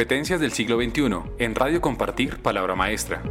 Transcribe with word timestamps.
competencias 0.00 0.40
del 0.40 0.52
siglo 0.52 0.78
XXI 0.78 1.30
en 1.38 1.54
Radio 1.54 1.82
Compartir 1.82 2.38
Palabra 2.38 2.74
Maestra. 2.74 3.22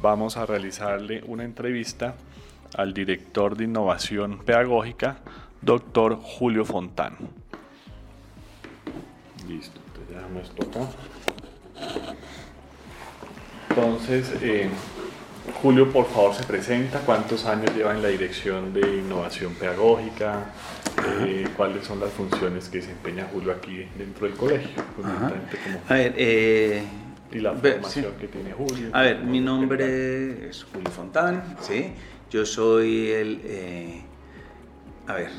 Vamos 0.00 0.38
a 0.38 0.46
realizarle 0.46 1.22
una 1.26 1.44
entrevista 1.44 2.14
al 2.74 2.94
director 2.94 3.54
de 3.54 3.64
innovación 3.64 4.38
pedagógica, 4.38 5.18
doctor 5.60 6.16
Julio 6.16 6.64
Fontán. 6.64 7.18
Listo, 9.46 9.78
entonces 9.88 10.16
ya 10.16 10.40
esto 10.40 10.62
acá. 10.62 10.88
Entonces, 13.68 14.34
eh, 14.42 14.70
Julio, 15.60 15.92
por 15.92 16.06
favor, 16.06 16.34
se 16.34 16.44
presenta. 16.44 17.00
¿Cuántos 17.00 17.44
años 17.46 17.74
lleva 17.74 17.92
en 17.92 18.02
la 18.02 18.08
dirección 18.08 18.72
de 18.72 18.98
innovación 18.98 19.54
pedagógica? 19.54 20.52
Eh, 21.26 21.48
¿Cuáles 21.56 21.84
son 21.84 21.98
las 21.98 22.10
funciones 22.12 22.68
que 22.68 22.78
desempeña 22.78 23.26
Julio 23.32 23.52
aquí 23.52 23.86
dentro 23.98 24.26
del 24.26 24.36
colegio? 24.36 24.70
A 25.88 25.94
ver, 25.94 26.14
eh, 26.16 26.82
y 27.32 27.38
la 27.40 27.54
formación 27.54 28.12
que 28.20 28.28
tiene 28.28 28.52
Julio. 28.52 28.90
A 28.92 29.02
ver, 29.02 29.20
mi 29.20 29.40
nombre 29.40 30.48
es 30.48 30.64
Julio 30.64 30.90
Fontán, 30.90 31.56
¿sí? 31.60 31.92
Yo 32.30 32.46
soy 32.46 33.10
el... 33.10 34.04
a 35.08 35.14
ver, 35.14 35.30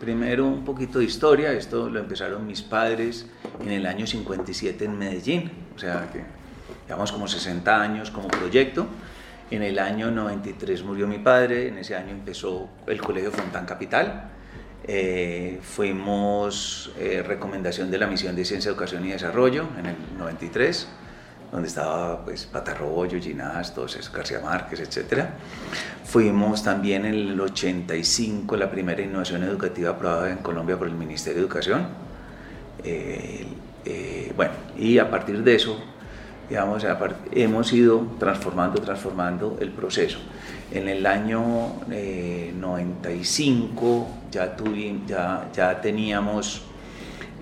primero 0.00 0.46
un 0.46 0.64
poquito 0.64 0.98
de 0.98 1.04
historia. 1.04 1.52
Esto 1.52 1.88
lo 1.88 2.00
empezaron 2.00 2.46
mis 2.46 2.62
padres 2.62 3.26
en 3.60 3.70
el 3.70 3.86
año 3.86 4.06
57 4.06 4.84
en 4.84 4.98
Medellín. 4.98 5.50
O 5.76 5.78
sea 5.78 6.10
que 6.12 6.24
llevamos 6.88 7.12
como 7.12 7.28
60 7.28 7.80
años 7.80 8.10
como 8.10 8.26
proyecto. 8.28 8.88
En 9.52 9.62
el 9.62 9.78
año 9.78 10.10
93 10.10 10.82
murió 10.82 11.06
mi 11.06 11.18
padre, 11.18 11.68
en 11.68 11.76
ese 11.76 11.94
año 11.94 12.12
empezó 12.12 12.70
el 12.86 13.02
Colegio 13.02 13.30
Fontán 13.30 13.66
Capital. 13.66 14.30
Eh, 14.82 15.60
fuimos 15.60 16.90
eh, 16.98 17.22
recomendación 17.22 17.90
de 17.90 17.98
la 17.98 18.06
misión 18.06 18.34
de 18.34 18.46
Ciencia, 18.46 18.70
Educación 18.70 19.04
y 19.04 19.10
Desarrollo 19.10 19.66
en 19.78 19.84
el 19.84 19.96
93, 20.16 20.88
donde 21.52 21.68
estaba 21.68 22.24
pues 22.24 22.46
Patarroyo, 22.46 23.20
Ginás, 23.20 23.74
todos 23.74 24.10
García 24.10 24.40
Márquez, 24.40 24.80
etc. 24.80 25.24
Fuimos 26.02 26.64
también 26.64 27.04
en 27.04 27.14
el 27.14 27.38
85 27.38 28.56
la 28.56 28.70
primera 28.70 29.02
innovación 29.02 29.42
educativa 29.42 29.90
aprobada 29.90 30.30
en 30.30 30.38
Colombia 30.38 30.78
por 30.78 30.88
el 30.88 30.94
Ministerio 30.94 31.42
de 31.42 31.46
Educación. 31.46 31.88
Eh, 32.82 34.32
bueno, 34.34 34.52
y 34.78 34.96
a 34.96 35.10
partir 35.10 35.42
de 35.42 35.56
eso 35.56 35.78
digamos, 36.52 36.84
hemos 37.30 37.72
ido 37.72 38.06
transformando, 38.18 38.82
transformando 38.82 39.56
el 39.58 39.70
proceso. 39.70 40.18
En 40.70 40.86
el 40.86 41.06
año 41.06 41.80
95 41.88 44.06
eh, 44.06 44.20
ya, 44.30 44.54
ya, 45.06 45.48
ya 45.50 45.80
teníamos 45.80 46.60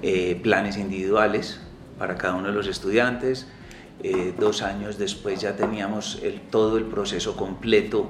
eh, 0.00 0.38
planes 0.41 0.77
individuales 0.77 1.61
para 1.98 2.16
cada 2.16 2.36
uno 2.36 2.50
de 2.50 2.55
los 2.55 2.69
estudiantes. 2.69 3.48
Eh, 4.05 4.33
dos 4.38 4.62
años 4.62 4.97
después 4.97 5.41
ya 5.41 5.56
teníamos 5.56 6.22
todo 6.48 6.78
el 6.78 6.84
proceso 6.84 7.36
completo, 7.36 8.08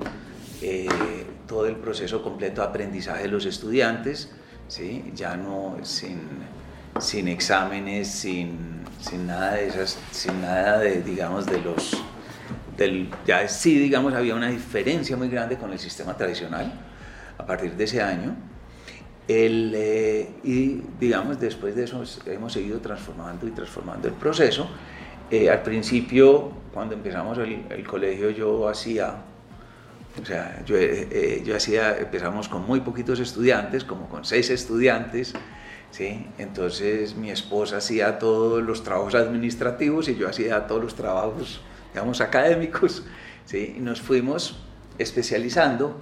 todo 1.47 1.65
el 1.65 1.77
proceso 1.77 2.23
completo 2.23 2.61
de 2.61 2.67
aprendizaje 2.67 3.23
de 3.23 3.29
los 3.29 3.47
estudiantes, 3.47 4.33
¿sí? 4.69 5.11
ya 5.15 5.39
no 5.39 5.79
sin, 5.83 6.21
sin 6.99 7.29
exámenes, 7.29 8.09
sin 8.09 8.81
sin 9.01 9.27
nada 9.27 9.55
de 9.55 9.69
esas, 9.69 9.99
sin 10.11 10.41
nada 10.43 10.79
de, 10.79 11.03
digamos, 11.03 11.47
de 11.47 11.61
los, 11.61 12.03
del, 12.77 13.09
ya 13.27 13.49
sí, 13.49 13.79
digamos, 13.79 14.15
había 14.15 14.35
una 14.35 14.49
diferencia 14.49 15.17
muy 15.17 15.29
grande 15.29 15.57
con 15.57 15.73
el 15.73 15.79
sistema 15.79 16.17
tradicional 16.17 16.73
a 17.39 17.47
partir 17.47 17.73
de 17.73 17.85
ese 17.85 18.03
año. 18.03 18.37
El, 19.27 19.73
eh, 19.75 20.29
y 20.45 20.83
digamos, 20.99 21.41
después 21.41 21.75
de 21.77 21.85
eso 21.85 22.03
hemos 22.27 22.53
seguido 22.53 22.81
transformando 22.81 23.47
y 23.47 23.53
transformando 23.53 24.09
el 24.09 24.15
proceso. 24.15 24.69
Eh, 25.31 25.49
al 25.49 25.63
principio, 25.63 26.51
cuando 26.75 26.95
empezamos 26.95 27.39
el, 27.39 27.65
el, 27.71 27.87
colegio, 27.87 28.31
yo 28.31 28.69
hacía, 28.69 29.15
o 30.21 30.27
sea, 30.27 30.63
yo, 30.67 30.75
eh, 30.77 31.43
yo 31.47 31.57
hacía, 31.57 31.97
empezamos 31.97 32.49
con 32.49 32.67
muy 32.67 32.81
poquitos 32.81 33.21
estudiantes, 33.21 33.85
como 33.85 34.09
con 34.09 34.25
seis 34.25 34.51
estudiantes, 34.51 35.33
¿sí? 35.91 36.27
Entonces 36.39 37.15
mi 37.15 37.31
esposa 37.31 37.79
hacía 37.79 38.19
todos 38.19 38.63
los 38.63 38.83
trabajos 38.83 39.15
administrativos 39.15 40.09
y 40.09 40.17
yo 40.17 40.29
hacía 40.29 40.67
todos 40.67 40.83
los 40.83 40.95
trabajos, 40.95 41.61
digamos, 41.93 42.21
académicos, 42.21 43.05
¿sí? 43.45 43.75
Y 43.77 43.81
nos 43.81 44.01
fuimos 44.01 44.57
especializando, 44.99 45.97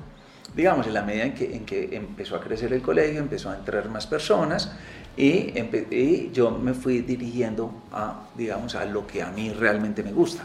digamos, 0.54 0.86
en 0.86 0.94
la 0.94 1.02
medida 1.02 1.24
en 1.24 1.34
que, 1.34 1.56
en 1.56 1.64
que 1.64 1.96
empezó 1.96 2.36
a 2.36 2.40
crecer 2.40 2.72
el 2.72 2.82
colegio, 2.82 3.20
empezó 3.20 3.50
a 3.50 3.56
entrar 3.56 3.88
más 3.88 4.06
personas 4.06 4.72
y, 5.16 5.52
y 5.90 6.30
yo 6.32 6.50
me 6.50 6.74
fui 6.74 7.00
dirigiendo 7.00 7.72
a, 7.92 8.28
digamos, 8.36 8.74
a 8.74 8.84
lo 8.84 9.06
que 9.06 9.22
a 9.22 9.30
mí 9.30 9.50
realmente 9.52 10.02
me 10.02 10.12
gusta, 10.12 10.44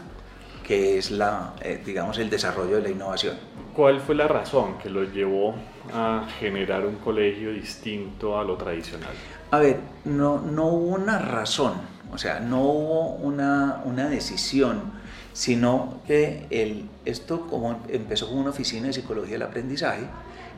que 0.64 0.98
es 0.98 1.10
la, 1.10 1.54
eh, 1.60 1.80
digamos, 1.84 2.18
el 2.18 2.30
desarrollo 2.30 2.76
de 2.76 2.82
la 2.82 2.88
innovación. 2.88 3.36
¿Cuál 3.74 4.00
fue 4.00 4.14
la 4.14 4.26
razón 4.26 4.78
que 4.78 4.88
lo 4.88 5.04
llevó 5.04 5.54
a 5.92 6.26
generar 6.40 6.86
un 6.86 6.96
colegio 6.96 7.52
distinto 7.52 8.38
a 8.38 8.44
lo 8.44 8.56
tradicional? 8.56 9.10
A 9.50 9.58
ver, 9.58 9.78
no, 10.04 10.40
no 10.40 10.66
hubo 10.66 10.94
una 10.94 11.18
razón, 11.18 11.74
o 12.12 12.18
sea, 12.18 12.40
no 12.40 12.62
hubo 12.62 13.10
una, 13.16 13.82
una 13.84 14.08
decisión, 14.08 14.92
sino 15.32 16.00
que 16.06 16.46
el, 16.50 16.88
esto 17.04 17.46
como 17.46 17.82
empezó 17.88 18.28
como 18.28 18.40
una 18.40 18.50
oficina 18.50 18.86
de 18.86 18.92
psicología 18.92 19.34
del 19.34 19.42
aprendizaje 19.42 20.06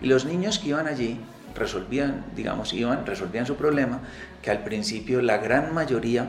y 0.01 0.07
los 0.07 0.25
niños 0.25 0.59
que 0.59 0.69
iban 0.69 0.87
allí 0.87 1.19
resolvían, 1.55 2.27
digamos, 2.37 2.73
iban, 2.75 3.07
resolvían 3.07 3.47
su 3.47 3.57
problema, 3.57 4.01
que 4.43 4.51
al 4.51 4.63
principio 4.63 5.23
la 5.23 5.39
gran 5.39 5.75
mayoría 5.75 6.29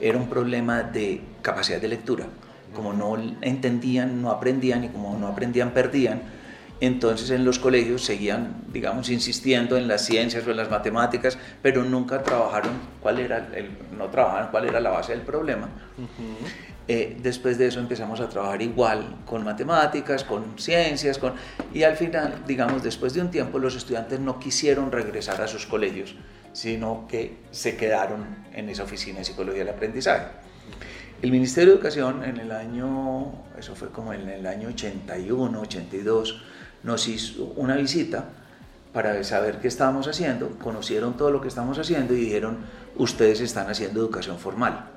era 0.00 0.16
un 0.16 0.28
problema 0.28 0.82
de 0.84 1.22
capacidad 1.42 1.80
de 1.80 1.88
lectura. 1.88 2.26
Como 2.74 2.92
no 2.92 3.16
entendían, 3.40 4.22
no 4.22 4.30
aprendían 4.30 4.84
y 4.84 4.88
como 4.88 5.16
no 5.18 5.28
aprendían, 5.28 5.72
perdían 5.72 6.22
entonces 6.80 7.30
en 7.30 7.44
los 7.44 7.58
colegios 7.58 8.04
seguían, 8.04 8.62
digamos, 8.72 9.08
insistiendo 9.10 9.76
en 9.76 9.88
las 9.88 10.04
ciencias 10.04 10.46
o 10.46 10.50
en 10.50 10.56
las 10.56 10.70
matemáticas, 10.70 11.36
pero 11.60 11.82
nunca 11.82 12.22
trabajaron 12.22 12.72
cuál 13.00 13.18
era, 13.18 13.48
el, 13.54 13.70
no 13.96 14.06
trabajaron 14.06 14.50
cuál 14.50 14.66
era 14.66 14.78
la 14.78 14.90
base 14.90 15.12
del 15.12 15.22
problema. 15.22 15.68
Eh, 16.86 17.18
después 17.20 17.58
de 17.58 17.66
eso 17.66 17.80
empezamos 17.80 18.20
a 18.20 18.28
trabajar 18.28 18.62
igual 18.62 19.18
con 19.26 19.44
matemáticas, 19.44 20.22
con 20.22 20.58
ciencias, 20.58 21.18
con, 21.18 21.34
y 21.74 21.82
al 21.82 21.96
final, 21.96 22.42
digamos, 22.46 22.82
después 22.82 23.12
de 23.12 23.22
un 23.22 23.30
tiempo 23.30 23.58
los 23.58 23.74
estudiantes 23.74 24.20
no 24.20 24.38
quisieron 24.38 24.92
regresar 24.92 25.42
a 25.42 25.48
sus 25.48 25.66
colegios, 25.66 26.14
sino 26.52 27.06
que 27.08 27.38
se 27.50 27.76
quedaron 27.76 28.24
en 28.54 28.68
esa 28.68 28.84
oficina 28.84 29.18
de 29.18 29.24
psicología 29.24 29.64
del 29.64 29.74
aprendizaje. 29.74 30.26
El 31.20 31.32
Ministerio 31.32 31.70
de 31.70 31.74
Educación 31.74 32.22
en 32.22 32.36
el 32.38 32.52
año, 32.52 33.32
eso 33.58 33.74
fue 33.74 33.88
como 33.88 34.12
en 34.12 34.28
el 34.28 34.46
año 34.46 34.68
81, 34.68 35.60
82, 35.60 36.42
nos 36.84 37.08
hizo 37.08 37.52
una 37.56 37.74
visita 37.74 38.26
para 38.92 39.24
saber 39.24 39.58
qué 39.58 39.66
estábamos 39.66 40.06
haciendo, 40.06 40.50
conocieron 40.62 41.16
todo 41.16 41.32
lo 41.32 41.40
que 41.40 41.48
estamos 41.48 41.76
haciendo 41.76 42.14
y 42.14 42.18
dijeron, 42.18 42.58
ustedes 42.96 43.40
están 43.40 43.68
haciendo 43.68 43.98
educación 43.98 44.38
formal. 44.38 44.90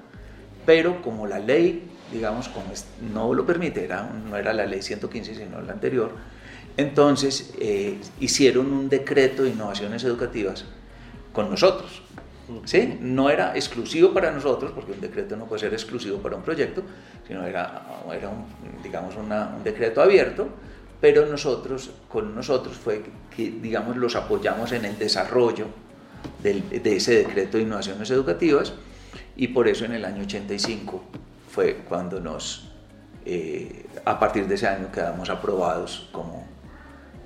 Pero 0.64 1.02
como 1.02 1.26
la 1.26 1.40
ley, 1.40 1.90
digamos, 2.12 2.50
como 2.50 2.68
no 3.12 3.34
lo 3.34 3.44
permite, 3.44 3.90
no 4.30 4.38
era 4.38 4.54
la 4.54 4.68
ley 4.68 4.84
115, 4.84 5.34
sino 5.34 5.60
la 5.62 5.74
anterior, 5.74 6.12
entonces 6.78 7.52
eh, 7.60 7.98
hicieron 8.20 8.72
un 8.72 8.90
decreto 8.90 9.42
de 9.42 9.50
innovaciones 9.50 10.04
educativas 10.04 10.66
con 11.34 11.50
nosotros. 11.50 12.04
¿Sí? 12.66 12.98
No 13.02 13.30
era 13.30 13.56
exclusivo 13.56 14.14
para 14.14 14.32
nosotros, 14.32 14.72
porque 14.74 14.92
un 14.92 15.02
decreto 15.02 15.36
no 15.36 15.46
puede 15.46 15.62
ser 15.62 15.74
exclusivo 15.74 16.18
para 16.20 16.36
un 16.36 16.44
proyecto, 16.44 16.84
sino 17.28 17.46
era, 17.46 17.84
era 18.14 18.30
un, 18.30 18.46
digamos, 18.84 19.16
un 19.16 19.30
decreto 19.64 20.02
abierto 20.02 20.50
pero 21.02 21.26
nosotros, 21.26 21.90
con 22.08 22.36
nosotros 22.36 22.78
fue 22.78 23.02
que, 23.36 23.50
digamos, 23.50 23.98
los 23.98 24.16
apoyamos 24.16 24.72
en 24.72 24.86
el 24.86 24.98
desarrollo 25.00 25.66
de 26.44 26.96
ese 26.96 27.16
decreto 27.16 27.58
de 27.58 27.64
innovaciones 27.64 28.10
educativas 28.12 28.74
y 29.36 29.48
por 29.48 29.68
eso 29.68 29.86
en 29.86 29.94
el 29.94 30.06
año 30.06 30.22
85 30.22 31.04
fue 31.50 31.78
cuando 31.90 32.20
nos, 32.20 32.72
eh, 33.26 33.88
a 34.06 34.20
partir 34.20 34.48
de 34.48 34.54
ese 34.54 34.68
año 34.68 34.92
quedamos 34.92 35.32
aprobados 35.32 36.08
como, 36.12 36.46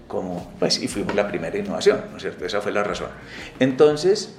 como, 0.07 0.54
pues, 0.57 0.81
y 0.81 0.88
fuimos 0.88 1.13
la 1.13 1.28
primera 1.28 1.57
innovación, 1.57 2.00
¿no 2.12 2.16
es 2.16 2.24
cierto? 2.24 2.45
Esa 2.45 2.62
fue 2.62 2.71
la 2.71 2.83
razón. 2.83 3.10
Entonces, 3.60 4.38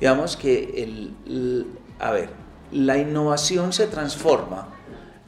digamos 0.00 0.36
que, 0.36 0.82
el, 0.82 1.66
a 1.98 2.10
ver, 2.10 2.30
la 2.72 2.98
innovación 2.98 3.72
se 3.72 3.86
transforma 3.86 4.68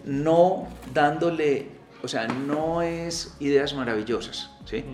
no 0.04 0.68
dándole 0.92 1.78
o 2.02 2.08
sea, 2.08 2.28
no 2.28 2.82
es 2.82 3.34
ideas 3.40 3.74
maravillosas, 3.74 4.50
¿sí? 4.64 4.84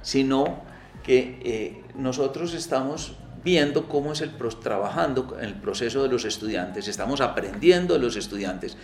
sino 0.00 0.62
que 1.02 1.38
eh, 1.42 1.84
nosotros 1.94 2.54
estamos 2.54 3.16
viendo 3.44 3.88
cómo 3.88 4.12
es 4.12 4.20
el 4.20 4.30
trabajando 4.60 5.36
en 5.38 5.44
el 5.44 5.54
proceso 5.54 6.02
de 6.02 6.08
los 6.08 6.24
estudiantes, 6.24 6.88
estamos 6.88 7.20
aprendiendo 7.20 7.94
de 7.94 8.00
los 8.00 8.16
estudiantes 8.16 8.76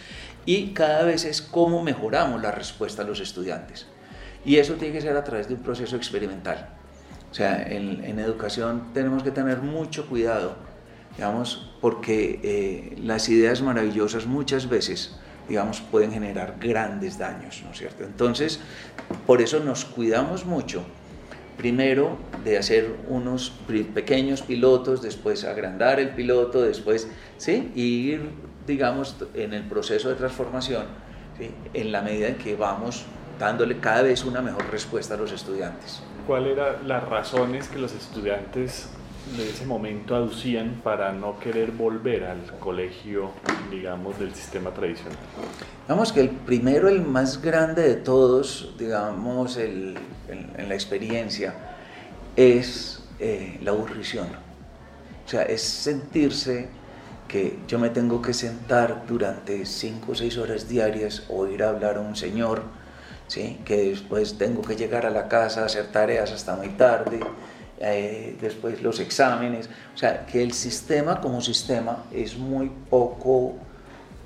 y 0.44 0.73
cada 0.73 1.05
vez 1.05 1.25
es 1.25 1.41
cómo 1.41 1.82
mejoramos 1.82 2.43
la 2.43 2.50
respuesta 2.50 3.03
a 3.03 3.05
los 3.05 3.20
estudiantes. 3.20 3.87
Y 4.44 4.56
eso 4.56 4.75
tiene 4.75 4.94
que 4.94 5.00
ser 5.00 5.17
a 5.17 5.25
través 5.25 5.49
de 5.49 5.55
un 5.55 5.62
proceso 5.62 5.97
experimental. 5.97 6.78
O 7.31 7.35
sea, 7.35 7.63
en, 7.63 8.05
en 8.05 8.19
educación 8.19 8.89
tenemos 8.95 9.23
que 9.23 9.31
tener 9.31 9.59
mucho 9.59 10.07
cuidado, 10.07 10.57
digamos, 11.17 11.75
porque 11.81 12.41
eh, 12.43 12.97
las 13.03 13.29
ideas 13.29 13.61
maravillosas 13.61 14.27
muchas 14.27 14.69
veces, 14.69 15.17
digamos, 15.49 15.81
pueden 15.81 16.11
generar 16.11 16.57
grandes 16.59 17.19
daños, 17.19 17.63
¿no 17.65 17.73
es 17.73 17.79
cierto? 17.79 18.05
Entonces, 18.05 18.61
por 19.27 19.43
eso 19.43 19.61
nos 19.61 19.85
cuidamos 19.85 20.47
mucho 20.47 20.85
primero 21.59 22.17
de 22.45 22.57
hacer 22.57 22.97
unos 23.09 23.53
pequeños 23.93 24.43
pilotos, 24.43 25.03
después 25.03 25.45
agrandar 25.45 25.99
el 25.99 26.11
piloto, 26.11 26.63
después, 26.63 27.09
¿sí? 27.37 27.73
Y 27.75 28.13
ir, 28.13 28.31
digamos, 28.67 29.17
en 29.35 29.53
el 29.53 29.65
proceso 29.65 30.09
de 30.09 30.15
transformación, 30.15 30.87
¿sí? 31.37 31.51
en 31.75 31.91
la 31.91 32.01
medida 32.01 32.29
en 32.29 32.37
que 32.37 32.55
vamos 32.55 33.05
dándole 33.41 33.81
cada 33.81 34.03
vez 34.03 34.25
una 34.25 34.41
mejor 34.41 34.71
respuesta 34.71 35.15
a 35.15 35.17
los 35.17 35.33
estudiantes. 35.33 36.01
¿Cuáles 36.29 36.59
eran 36.59 36.87
las 36.87 37.09
razones 37.09 37.69
que 37.69 37.79
los 37.79 37.95
estudiantes 37.95 38.87
de 39.35 39.49
ese 39.49 39.65
momento 39.65 40.15
aducían 40.15 40.83
para 40.85 41.11
no 41.11 41.41
querer 41.41 41.71
volver 41.71 42.25
al 42.25 42.43
colegio, 42.61 43.31
digamos, 43.71 44.19
del 44.19 44.35
sistema 44.35 44.71
tradicional? 44.75 45.17
Vamos 45.89 46.13
que 46.13 46.21
el 46.21 46.29
primero, 46.29 46.91
el 46.91 47.01
más 47.01 47.41
grande 47.41 47.81
de 47.81 47.95
todos, 47.95 48.75
digamos, 48.79 49.57
el, 49.57 49.97
en, 50.29 50.69
la 50.69 50.75
experiencia, 50.75 51.55
es 52.37 53.03
eh, 53.19 53.59
la 53.63 53.71
aburrición. 53.71 54.27
O 55.25 55.29
sea, 55.31 55.45
es 55.45 55.63
sentirse 55.63 56.69
que 57.27 57.59
yo 57.67 57.79
me 57.79 57.89
tengo 57.89 58.21
que 58.21 58.35
sentar 58.35 59.07
durante 59.09 59.65
cinco 59.65 60.13
o 60.13 60.15
seis 60.15 60.37
horas 60.37 60.69
diarias 60.69 61.25
o 61.31 61.47
ir 61.47 61.63
a 61.63 61.71
hablar 61.71 61.97
a 61.97 62.01
un 62.01 62.17
señor, 62.17 62.65
¿sí? 63.29 63.61
que 63.65 63.91
después 63.91 64.37
tengo 64.37 64.63
que 64.63 64.75
llegar 64.75 65.07
a 65.07 65.11
la 65.11 65.29
casa, 65.29 65.65
hacer 65.65 65.87
tareas 65.93 66.33
hasta 66.33 66.57
muy 66.57 66.71
tarde, 66.71 67.21
eh, 67.79 68.37
después 68.41 68.83
los 68.83 68.99
exámenes. 68.99 69.71
O 69.95 69.99
sea, 69.99 70.27
que 70.27 70.43
el 70.43 70.53
sistema 70.53 71.21
como 71.21 71.41
sistema 71.41 72.05
es 72.13 72.37
muy 72.37 72.71
poco 72.91 73.55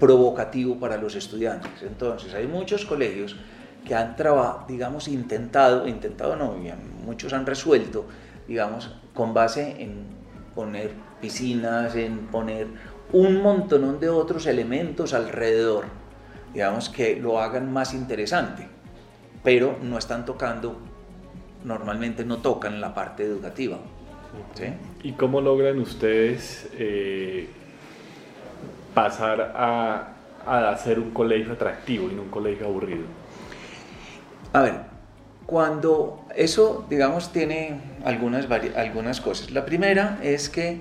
provocativo 0.01 0.81
para 0.81 0.97
los 0.97 1.15
estudiantes. 1.15 1.83
Entonces, 1.83 2.35
hay 2.35 2.47
muchos 2.47 2.85
colegios 2.85 3.37
que 3.85 3.95
han 3.95 4.17
trabajado, 4.17 4.65
digamos, 4.69 5.09
intentado, 5.09 5.87
intentado 5.87 6.37
no, 6.37 6.57
muchos 7.05 7.33
han 7.33 7.47
resuelto, 7.47 8.07
digamos, 8.49 8.91
con 9.15 9.35
base 9.35 9.83
en 9.83 10.07
poner 10.55 10.93
piscinas, 11.21 11.95
en 11.95 12.27
poner 12.29 12.67
un 13.13 13.43
montón 13.43 14.01
de 14.01 14.09
otros 14.09 14.47
elementos 14.47 15.15
alrededor, 15.15 15.85
digamos, 16.53 16.89
que 16.89 17.17
lo 17.17 17.41
hagan 17.41 17.73
más 17.73 17.95
interesante, 17.95 18.69
pero 19.43 19.79
no 19.83 19.99
están 19.99 20.25
tocando, 20.25 20.77
normalmente 21.65 22.25
no 22.25 22.39
tocan 22.39 22.81
la 22.81 22.95
parte 22.95 23.25
educativa. 23.25 23.79
¿Y 25.03 25.13
cómo 25.13 25.41
logran 25.41 25.79
ustedes 25.79 26.69
eh, 26.79 27.49
pasar 28.95 29.53
a, 29.55 30.15
a 30.47 30.71
hacer 30.71 30.99
un 30.99 31.11
colegio 31.11 31.53
atractivo 31.53 32.09
y 32.11 32.15
no 32.15 32.23
un 32.23 32.31
colegio 32.31 32.67
aburrido? 32.67 33.05
A 34.53 34.63
ver, 34.63 34.75
cuando 35.47 36.25
eso, 36.35 36.87
digamos, 36.89 37.33
tiene 37.33 37.81
algunas, 38.05 38.47
algunas 38.77 39.21
cosas. 39.21 39.51
La 39.51 39.65
primera 39.65 40.19
es 40.23 40.49
que 40.49 40.81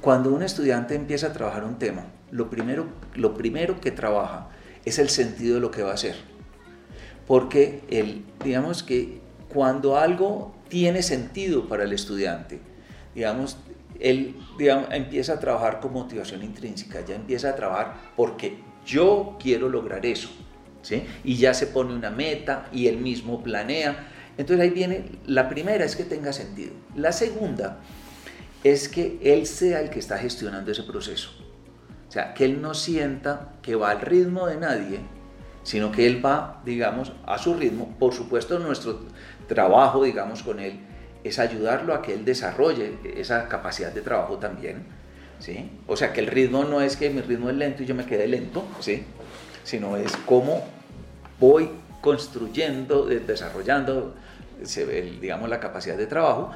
cuando 0.00 0.32
un 0.32 0.42
estudiante 0.42 0.94
empieza 0.94 1.28
a 1.28 1.32
trabajar 1.32 1.64
un 1.64 1.78
tema, 1.78 2.04
lo 2.30 2.48
primero, 2.48 2.86
lo 3.14 3.34
primero 3.34 3.80
que 3.80 3.90
trabaja 3.90 4.48
es 4.84 4.98
el 4.98 5.10
sentido 5.10 5.56
de 5.56 5.60
lo 5.60 5.70
que 5.70 5.82
va 5.82 5.90
a 5.90 5.94
hacer. 5.94 6.16
Porque 7.30 7.82
el, 7.88 8.24
digamos 8.42 8.82
que 8.82 9.20
cuando 9.54 9.96
algo 9.96 10.52
tiene 10.68 11.00
sentido 11.00 11.68
para 11.68 11.84
el 11.84 11.92
estudiante, 11.92 12.58
digamos, 13.14 13.56
él 14.00 14.34
empieza 14.90 15.34
a 15.34 15.38
trabajar 15.38 15.78
con 15.78 15.92
motivación 15.92 16.42
intrínseca, 16.42 17.04
ya 17.06 17.14
empieza 17.14 17.50
a 17.50 17.54
trabajar 17.54 17.94
porque 18.16 18.58
yo 18.84 19.36
quiero 19.40 19.68
lograr 19.68 20.04
eso. 20.06 20.28
Y 21.22 21.36
ya 21.36 21.54
se 21.54 21.68
pone 21.68 21.94
una 21.94 22.10
meta 22.10 22.68
y 22.72 22.88
él 22.88 22.96
mismo 22.96 23.44
planea. 23.44 24.08
Entonces 24.36 24.64
ahí 24.64 24.70
viene, 24.70 25.04
la 25.24 25.48
primera 25.48 25.84
es 25.84 25.94
que 25.94 26.02
tenga 26.02 26.32
sentido. 26.32 26.72
La 26.96 27.12
segunda 27.12 27.78
es 28.64 28.88
que 28.88 29.20
él 29.22 29.46
sea 29.46 29.80
el 29.82 29.90
que 29.90 30.00
está 30.00 30.18
gestionando 30.18 30.72
ese 30.72 30.82
proceso. 30.82 31.30
O 32.08 32.10
sea, 32.10 32.34
que 32.34 32.44
él 32.44 32.60
no 32.60 32.74
sienta 32.74 33.52
que 33.62 33.76
va 33.76 33.90
al 33.90 34.00
ritmo 34.00 34.48
de 34.48 34.56
nadie, 34.56 35.19
sino 35.62 35.92
que 35.92 36.06
él 36.06 36.24
va, 36.24 36.60
digamos, 36.64 37.12
a 37.26 37.38
su 37.38 37.54
ritmo. 37.54 37.94
Por 37.98 38.14
supuesto, 38.14 38.58
nuestro 38.58 39.00
trabajo, 39.46 40.04
digamos, 40.04 40.42
con 40.42 40.60
él 40.60 40.80
es 41.22 41.38
ayudarlo 41.38 41.94
a 41.94 42.02
que 42.02 42.14
él 42.14 42.24
desarrolle 42.24 42.98
esa 43.16 43.48
capacidad 43.48 43.92
de 43.92 44.00
trabajo 44.00 44.38
también. 44.38 44.84
¿sí? 45.38 45.70
O 45.86 45.96
sea, 45.96 46.12
que 46.12 46.20
el 46.20 46.26
ritmo 46.26 46.64
no 46.64 46.80
es 46.80 46.96
que 46.96 47.10
mi 47.10 47.20
ritmo 47.20 47.50
es 47.50 47.56
lento 47.56 47.82
y 47.82 47.86
yo 47.86 47.94
me 47.94 48.06
quede 48.06 48.26
lento, 48.26 48.64
¿sí? 48.80 49.04
sino 49.64 49.96
es 49.96 50.16
cómo 50.24 50.64
voy 51.38 51.70
construyendo, 52.00 53.06
desarrollando, 53.06 54.14
digamos, 55.20 55.48
la 55.48 55.60
capacidad 55.60 55.96
de 55.96 56.06
trabajo 56.06 56.50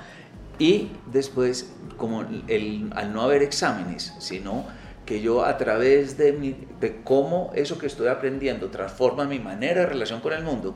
y 0.58 0.90
después, 1.06 1.72
como 1.96 2.22
el, 2.22 2.90
al 2.94 3.12
no 3.12 3.22
haber 3.22 3.42
exámenes, 3.42 4.14
sino 4.18 4.64
que 5.04 5.20
yo 5.20 5.44
a 5.44 5.56
través 5.58 6.16
de, 6.16 6.32
mi, 6.32 6.56
de 6.80 7.02
cómo 7.02 7.50
eso 7.54 7.78
que 7.78 7.86
estoy 7.86 8.08
aprendiendo 8.08 8.68
transforma 8.70 9.24
mi 9.24 9.38
manera 9.38 9.82
de 9.82 9.86
relación 9.86 10.20
con 10.20 10.32
el 10.32 10.42
mundo, 10.42 10.74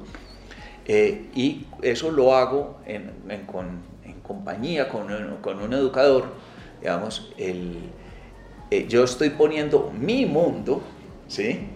eh, 0.87 1.27
y 1.35 1.67
eso 1.83 2.11
lo 2.11 2.35
hago 2.35 2.81
en, 2.87 3.13
compañía 4.23 4.89
con, 4.89 5.11
un 5.11 5.73
educador, 5.73 6.25
digamos, 6.81 7.33
el, 7.39 7.79
eh, 8.71 8.87
yo 8.89 9.05
estoy 9.05 9.31
poniendo 9.31 9.93
mi 9.99 10.27
mundo, 10.27 10.83
¿sí? 11.29 11.69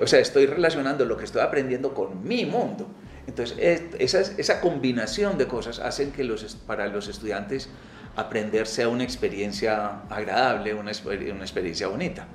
o 0.00 0.06
sea, 0.06 0.20
estoy 0.20 0.46
relacionando 0.46 1.04
lo 1.04 1.16
que 1.16 1.24
estoy 1.24 1.42
aprendiendo 1.42 1.94
con 1.94 2.26
mi 2.26 2.44
mundo. 2.44 2.86
Entonces, 3.26 3.56
esa, 3.98 4.20
esa 4.20 4.60
combinación 4.60 5.38
de 5.38 5.46
cosas 5.46 5.78
hacen 5.78 6.12
que 6.12 6.24
los, 6.24 6.56
para 6.66 6.88
los 6.88 7.08
estudiantes 7.08 7.70
aprender 8.16 8.66
sea 8.66 8.88
una 8.88 9.04
experiencia 9.04 10.02
agradable, 10.08 10.74
una, 10.74 10.92
una 11.04 11.44
experiencia 11.44 11.88
bonita. 11.88 12.26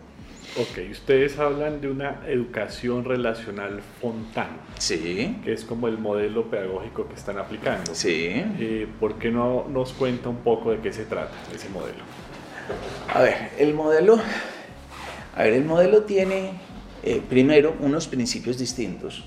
Ok, 0.57 0.79
ustedes 0.91 1.37
hablan 1.37 1.79
de 1.79 1.89
una 1.89 2.21
educación 2.27 3.05
relacional 3.05 3.81
Fontana. 4.01 4.57
Sí. 4.79 5.37
Que 5.43 5.53
es 5.53 5.63
como 5.63 5.87
el 5.87 5.99
modelo 5.99 6.49
pedagógico 6.49 7.07
que 7.07 7.13
están 7.13 7.37
aplicando. 7.37 7.93
Sí. 7.93 8.29
Eh, 8.33 8.87
¿Por 8.99 9.19
qué 9.19 9.29
no 9.29 9.67
nos 9.69 9.93
cuenta 9.93 10.29
un 10.29 10.37
poco 10.37 10.71
de 10.71 10.79
qué 10.79 10.91
se 10.91 11.05
trata 11.05 11.35
ese 11.53 11.69
modelo? 11.69 11.99
A 13.13 13.21
ver, 13.21 13.51
el 13.57 13.73
modelo, 13.73 14.19
a 15.35 15.43
ver, 15.43 15.53
el 15.53 15.65
modelo 15.65 16.03
tiene 16.03 16.53
eh, 17.03 17.21
primero, 17.27 17.75
unos 17.79 18.07
principios 18.07 18.57
distintos. 18.57 19.23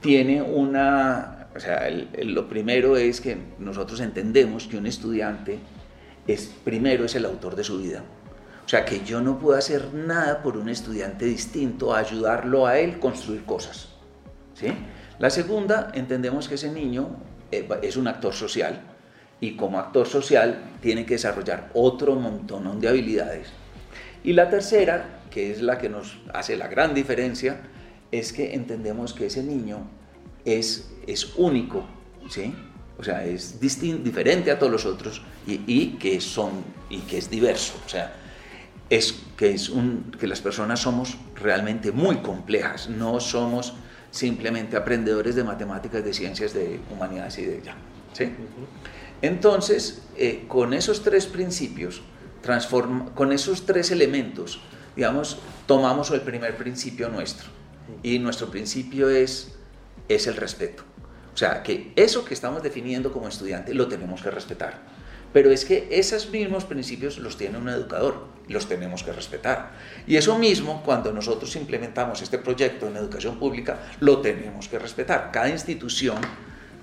Tiene 0.00 0.42
una, 0.42 1.48
o 1.54 1.60
sea, 1.60 1.88
lo 2.22 2.48
primero 2.48 2.96
es 2.96 3.20
que 3.20 3.36
nosotros 3.58 4.00
entendemos 4.00 4.66
que 4.66 4.76
un 4.76 4.86
estudiante 4.86 5.58
es, 6.26 6.50
primero 6.64 7.04
es 7.04 7.14
el 7.14 7.24
autor 7.24 7.56
de 7.56 7.64
su 7.64 7.78
vida. 7.78 8.02
O 8.64 8.68
sea, 8.68 8.84
que 8.84 9.04
yo 9.04 9.20
no 9.20 9.38
puedo 9.38 9.56
hacer 9.56 9.94
nada 9.94 10.42
por 10.42 10.56
un 10.56 10.68
estudiante 10.68 11.24
distinto 11.24 11.94
a 11.94 11.98
ayudarlo 11.98 12.66
a 12.66 12.78
él 12.78 12.98
construir 12.98 13.44
cosas. 13.44 13.90
¿sí? 14.54 14.68
La 15.18 15.30
segunda, 15.30 15.92
entendemos 15.94 16.48
que 16.48 16.56
ese 16.56 16.72
niño 16.72 17.16
eh, 17.52 17.68
es 17.82 17.96
un 17.96 18.08
actor 18.08 18.34
social 18.34 18.80
y 19.40 19.54
como 19.56 19.78
actor 19.78 20.06
social 20.06 20.72
tiene 20.80 21.06
que 21.06 21.14
desarrollar 21.14 21.70
otro 21.74 22.16
montón 22.16 22.80
de 22.80 22.88
habilidades. 22.88 23.48
Y 24.24 24.32
la 24.32 24.50
tercera 24.50 25.16
que 25.36 25.50
es 25.50 25.60
la 25.60 25.76
que 25.76 25.90
nos 25.90 26.18
hace 26.32 26.56
la 26.56 26.66
gran 26.66 26.94
diferencia, 26.94 27.60
es 28.10 28.32
que 28.32 28.54
entendemos 28.54 29.12
que 29.12 29.26
ese 29.26 29.42
niño 29.42 29.86
es, 30.46 30.90
es 31.06 31.34
único, 31.36 31.84
¿sí? 32.30 32.54
O 32.98 33.04
sea, 33.04 33.24
es 33.24 33.60
distinto, 33.60 34.02
diferente 34.02 34.50
a 34.50 34.58
todos 34.58 34.72
los 34.72 34.86
otros 34.86 35.22
y, 35.46 35.88
que 35.98 36.20
son 36.20 36.64
y 36.88 37.00
que 37.00 37.18
es 37.18 37.28
diverso, 37.28 37.74
o 37.84 37.88
sea, 37.88 38.14
es 38.88 39.22
que 39.36 39.50
es 39.50 39.68
un 39.68 40.12
que 40.18 40.26
las 40.26 40.40
personas 40.40 40.80
somos 40.80 41.18
realmente 41.34 41.92
muy 41.92 42.16
complejas, 42.18 42.88
no 42.88 43.20
somos 43.20 43.74
simplemente 44.10 44.76
aprendedores 44.76 45.34
de 45.34 45.44
matemáticas, 45.44 46.04
de 46.04 46.14
ciencias, 46.14 46.54
de 46.54 46.80
humanidades 46.90 47.38
y 47.38 47.44
de 47.44 47.62
ya, 47.62 47.76
¿sí? 48.12 48.32
Entonces, 49.20 50.02
eh, 50.16 50.44
con 50.48 50.72
esos 50.72 51.02
tres 51.02 51.26
principios, 51.26 52.02
transforma, 52.42 53.14
con 53.14 53.32
esos 53.32 53.66
tres 53.66 53.90
elementos, 53.90 54.60
digamos, 54.94 55.38
tomamos 55.66 56.10
el 56.10 56.22
primer 56.22 56.56
principio 56.56 57.08
nuestro. 57.08 57.48
Y 58.02 58.18
nuestro 58.18 58.50
principio 58.50 59.08
es, 59.10 59.52
es 60.08 60.26
el 60.26 60.36
respeto. 60.36 60.82
O 61.36 61.38
sea, 61.38 61.62
que 61.62 61.92
eso 61.96 62.24
que 62.24 62.32
estamos 62.32 62.62
definiendo 62.62 63.12
como 63.12 63.28
estudiante 63.28 63.74
lo 63.74 63.88
tenemos 63.88 64.22
que 64.22 64.30
respetar. 64.30 64.78
Pero 65.34 65.50
es 65.50 65.66
que 65.66 65.86
esos 65.90 66.30
mismos 66.30 66.64
principios 66.64 67.18
los 67.18 67.36
tiene 67.36 67.58
un 67.58 67.68
educador, 67.68 68.28
los 68.48 68.66
tenemos 68.66 69.02
que 69.02 69.12
respetar. 69.12 69.72
Y 70.06 70.16
eso 70.16 70.38
mismo, 70.38 70.82
cuando 70.82 71.12
nosotros 71.12 71.54
implementamos 71.56 72.22
este 72.22 72.38
proyecto 72.38 72.88
en 72.88 72.96
educación 72.96 73.38
pública, 73.38 73.80
lo 74.00 74.22
tenemos 74.22 74.66
que 74.68 74.78
respetar. 74.78 75.30
Cada 75.30 75.50
institución, 75.50 76.16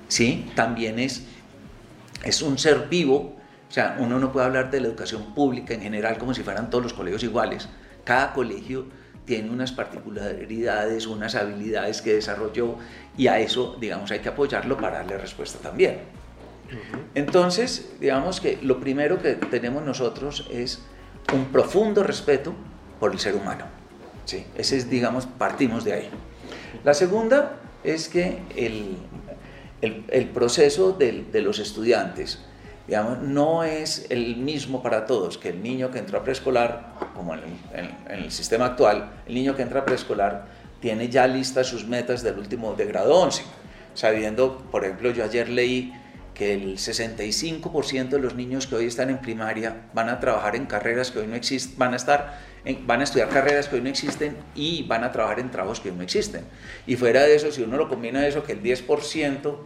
¿sí? 0.07 0.51
También 0.53 1.00
es, 1.00 1.24
es 2.24 2.43
un 2.43 2.60
ser 2.60 2.89
vivo, 2.89 3.36
o 3.67 3.74
sea, 3.74 3.98
uno 4.00 4.19
no 4.19 4.31
puede 4.31 4.45
hablar 4.45 4.69
de 4.69 4.81
la 4.81 4.88
educación 4.88 5.33
pública 5.33 5.74
en 5.74 5.81
general 5.81 6.19
como 6.19 6.36
si 6.36 6.43
fueran 6.43 6.69
todos 6.69 6.83
los 6.83 6.93
colegios 6.93 7.24
iguales. 7.24 7.67
Cada 8.03 8.33
colegio 8.33 8.86
tiene 9.25 9.49
unas 9.49 9.71
particularidades, 9.71 11.07
unas 11.07 11.35
habilidades 11.35 12.01
que 12.01 12.13
desarrolló 12.15 12.75
y 13.17 13.27
a 13.27 13.39
eso, 13.39 13.77
digamos, 13.79 14.11
hay 14.11 14.19
que 14.19 14.29
apoyarlo 14.29 14.77
para 14.77 14.97
darle 14.97 15.17
respuesta 15.17 15.59
también. 15.59 15.99
Entonces, 17.13 17.93
digamos 17.99 18.41
que 18.41 18.57
lo 18.61 18.79
primero 18.79 19.21
que 19.21 19.33
tenemos 19.35 19.83
nosotros 19.83 20.47
es 20.51 20.81
un 21.33 21.45
profundo 21.45 22.03
respeto 22.03 22.53
por 22.99 23.11
el 23.11 23.19
ser 23.19 23.35
humano. 23.35 23.65
¿sí? 24.25 24.45
Ese 24.55 24.77
es, 24.77 24.89
digamos, 24.89 25.25
partimos 25.25 25.83
de 25.83 25.93
ahí. 25.93 26.09
La 26.83 26.93
segunda 26.93 27.59
es 27.83 28.09
que 28.09 28.39
el, 28.55 28.97
el, 29.81 30.29
proceso 30.29 30.93
de, 30.93 31.25
de 31.31 31.41
los 31.41 31.59
estudiantes, 31.59 32.39
no 32.87 33.63
es 33.63 34.07
el 34.09 34.37
mismo 34.37 34.83
para 34.83 35.05
todos, 35.05 35.37
que 35.37 35.49
el 35.49 35.63
niño 35.63 35.91
que 35.91 35.99
entra 35.99 36.19
a 36.19 36.23
preescolar, 36.23 36.93
como 37.15 37.33
en 37.33 37.41
el, 38.09 38.31
sistema 38.31 38.65
actual, 38.65 39.11
el 39.25 39.33
niño 39.33 39.55
que 39.55 39.61
entra 39.61 39.81
a 39.81 39.85
preescolar 39.85 40.47
tiene 40.79 41.07
ya 41.07 41.27
listas 41.27 41.67
sus 41.67 41.87
metas 41.87 42.23
del 42.23 42.37
último 42.37 42.73
de 42.75 42.85
grado 42.85 43.15
11, 43.15 43.43
sabiendo, 43.93 44.57
por 44.69 44.83
ejemplo, 44.83 45.11
yo 45.11 45.23
ayer 45.23 45.47
leí 45.47 45.93
que 46.33 46.53
el 46.53 46.77
65% 46.77 48.09
de 48.09 48.19
los 48.19 48.35
niños 48.35 48.67
que 48.67 48.75
hoy 48.75 48.87
están 48.87 49.09
en 49.09 49.19
primaria 49.19 49.87
van 49.93 50.09
a 50.09 50.19
trabajar 50.19 50.55
en 50.55 50.65
carreras 50.65 51.11
que 51.11 51.19
hoy 51.19 51.27
no 51.27 51.35
existen, 51.35 51.77
van 51.77 51.93
a 51.93 51.95
estar 51.95 52.39
van 52.85 53.01
a 53.01 53.03
estudiar 53.03 53.29
carreras 53.29 53.67
que 53.67 53.75
hoy 53.75 53.81
no 53.81 53.89
existen 53.89 54.37
y 54.55 54.83
van 54.83 55.03
a 55.03 55.11
trabajar 55.11 55.39
en 55.39 55.51
trabajos 55.51 55.79
que 55.79 55.89
hoy 55.89 55.95
no 55.95 56.03
existen. 56.03 56.45
Y 56.87 56.95
fuera 56.95 57.21
de 57.23 57.35
eso, 57.35 57.51
si 57.51 57.61
uno 57.61 57.77
lo 57.77 57.89
combina 57.89 58.25
eso, 58.25 58.43
que 58.43 58.53
el 58.53 58.63
10% 58.63 59.57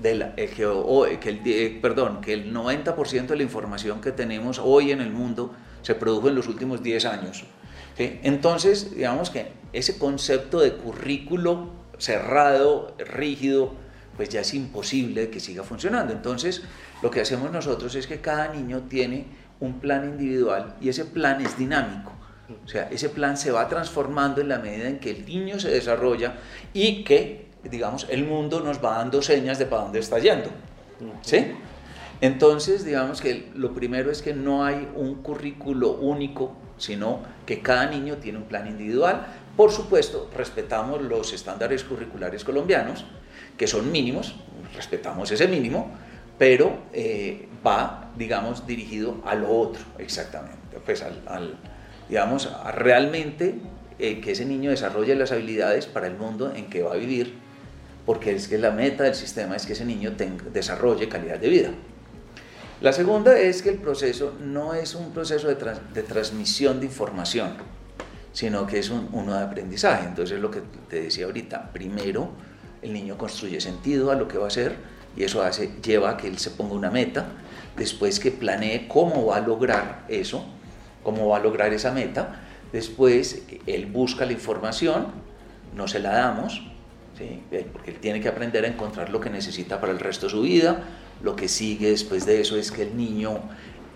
que, 0.00 1.28
el, 1.28 1.80
perdón, 1.80 2.20
que 2.20 2.32
el 2.32 2.52
90% 2.52 3.26
de 3.26 3.36
la 3.36 3.42
información 3.42 4.00
que 4.00 4.12
tenemos 4.12 4.58
hoy 4.58 4.90
en 4.90 5.00
el 5.00 5.10
mundo 5.10 5.54
se 5.82 5.94
produjo 5.94 6.28
en 6.28 6.36
los 6.36 6.48
últimos 6.48 6.82
10 6.82 7.04
años. 7.06 7.44
Entonces, 7.98 8.94
digamos 8.94 9.30
que 9.30 9.52
ese 9.72 9.98
concepto 9.98 10.60
de 10.60 10.74
currículo 10.74 11.70
cerrado, 11.98 12.96
rígido, 12.98 13.74
pues 14.16 14.28
ya 14.28 14.40
es 14.40 14.54
imposible 14.54 15.30
que 15.30 15.40
siga 15.40 15.62
funcionando. 15.62 16.12
Entonces, 16.12 16.62
lo 17.02 17.10
que 17.10 17.20
hacemos 17.20 17.50
nosotros 17.50 17.94
es 17.94 18.06
que 18.06 18.20
cada 18.20 18.52
niño 18.52 18.82
tiene 18.88 19.26
un 19.60 19.78
plan 19.78 20.04
individual 20.04 20.74
y 20.80 20.88
ese 20.88 21.04
plan 21.04 21.40
es 21.40 21.56
dinámico. 21.56 22.12
O 22.64 22.68
sea, 22.68 22.88
ese 22.90 23.08
plan 23.08 23.36
se 23.36 23.50
va 23.50 23.68
transformando 23.68 24.40
en 24.40 24.48
la 24.48 24.58
medida 24.58 24.88
en 24.88 24.98
que 24.98 25.10
el 25.10 25.24
niño 25.24 25.58
se 25.58 25.70
desarrolla 25.70 26.34
y 26.74 27.04
que 27.04 27.46
digamos, 27.64 28.06
el 28.10 28.24
mundo 28.24 28.60
nos 28.60 28.84
va 28.84 28.98
dando 28.98 29.22
señas 29.22 29.58
de 29.58 29.66
para 29.66 29.82
dónde 29.82 30.00
está 30.00 30.18
yendo. 30.18 30.50
¿Sí? 31.22 31.52
Entonces, 32.20 32.84
digamos 32.84 33.20
que 33.20 33.50
lo 33.54 33.74
primero 33.74 34.10
es 34.10 34.22
que 34.22 34.32
no 34.32 34.64
hay 34.64 34.88
un 34.94 35.16
currículo 35.16 35.92
único, 35.94 36.54
sino 36.78 37.20
que 37.46 37.60
cada 37.60 37.86
niño 37.86 38.18
tiene 38.18 38.38
un 38.38 38.44
plan 38.44 38.68
individual. 38.68 39.26
Por 39.56 39.72
supuesto, 39.72 40.30
respetamos 40.36 41.02
los 41.02 41.32
estándares 41.32 41.82
curriculares 41.82 42.44
colombianos, 42.44 43.04
que 43.58 43.66
son 43.66 43.90
mínimos, 43.90 44.36
respetamos 44.76 45.30
ese 45.32 45.48
mínimo, 45.48 45.90
pero 46.38 46.78
eh, 46.92 47.48
va, 47.66 48.12
digamos, 48.16 48.66
dirigido 48.66 49.20
a 49.24 49.34
lo 49.34 49.50
otro, 49.50 49.82
exactamente. 49.98 50.78
Pues 50.84 51.02
al, 51.02 51.56
digamos, 52.08 52.46
a 52.46 52.70
realmente 52.70 53.56
eh, 53.98 54.20
que 54.20 54.32
ese 54.32 54.44
niño 54.44 54.70
desarrolle 54.70 55.14
las 55.16 55.32
habilidades 55.32 55.86
para 55.86 56.06
el 56.06 56.16
mundo 56.16 56.52
en 56.54 56.66
que 56.66 56.82
va 56.82 56.92
a 56.92 56.96
vivir 56.96 57.34
porque 58.06 58.34
es 58.34 58.48
que 58.48 58.58
la 58.58 58.70
meta 58.70 59.04
del 59.04 59.14
sistema 59.14 59.56
es 59.56 59.66
que 59.66 59.74
ese 59.74 59.84
niño 59.84 60.12
desarrolle 60.52 61.08
calidad 61.08 61.38
de 61.38 61.48
vida. 61.48 61.70
La 62.80 62.92
segunda 62.92 63.38
es 63.38 63.62
que 63.62 63.68
el 63.68 63.78
proceso 63.78 64.34
no 64.40 64.74
es 64.74 64.96
un 64.96 65.12
proceso 65.12 65.46
de, 65.46 65.54
transmisión 66.02 66.80
de 66.80 66.86
información, 66.86 67.52
sino 68.32 68.66
que 68.66 68.80
es 68.80 68.90
un, 68.90 69.08
uno 69.12 69.36
de 69.36 69.44
aprendizaje. 69.44 70.04
Entonces, 70.04 70.40
lo 70.40 70.50
que 70.50 70.62
te 70.88 71.02
decía 71.02 71.26
ahorita, 71.26 71.70
primero 71.72 72.30
el 72.82 72.92
niño 72.92 73.16
construye 73.16 73.60
sentido 73.60 74.10
a 74.10 74.16
lo 74.16 74.26
que 74.26 74.36
va 74.36 74.44
a 74.44 74.48
hacer 74.48 74.74
y 75.16 75.22
eso 75.22 75.42
hace, 75.42 75.70
lleva 75.82 76.10
a 76.10 76.16
que 76.16 76.26
él 76.26 76.38
se 76.38 76.50
ponga 76.50 76.74
una 76.74 76.90
meta, 76.90 77.26
después 77.76 78.18
que 78.18 78.30
planee 78.30 78.88
cómo 78.88 79.26
va 79.26 79.36
a 79.36 79.40
lograr 79.40 80.04
eso, 80.08 80.44
cómo 81.02 81.28
va 81.28 81.36
a 81.36 81.40
lograr 81.40 81.72
esa 81.72 81.92
meta, 81.92 82.40
después 82.72 83.44
él 83.66 83.86
busca 83.86 84.24
la 84.26 84.32
información, 84.32 85.08
no 85.76 85.86
se 85.86 86.00
la 86.00 86.12
damos, 86.14 86.62
porque 87.72 87.90
él 87.90 87.98
tiene 88.00 88.20
que 88.20 88.28
aprender 88.28 88.64
a 88.64 88.68
encontrar 88.68 89.10
lo 89.10 89.20
que 89.20 89.30
necesita 89.30 89.80
para 89.80 89.92
el 89.92 89.98
resto 89.98 90.26
de 90.26 90.30
su 90.30 90.42
vida. 90.42 90.82
Lo 91.22 91.36
que 91.36 91.48
sigue 91.48 91.90
después 91.90 92.26
de 92.26 92.40
eso 92.40 92.56
es 92.56 92.72
que 92.72 92.82
el 92.82 92.96
niño 92.96 93.40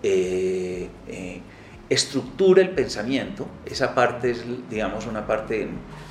eh, 0.03 0.89
eh, 1.07 1.41
estructura 1.89 2.61
el 2.61 2.71
pensamiento. 2.71 3.47
Esa 3.65 3.95
parte 3.95 4.31
es, 4.31 4.43
digamos, 4.69 5.07
una 5.07 5.25
parte 5.25 5.67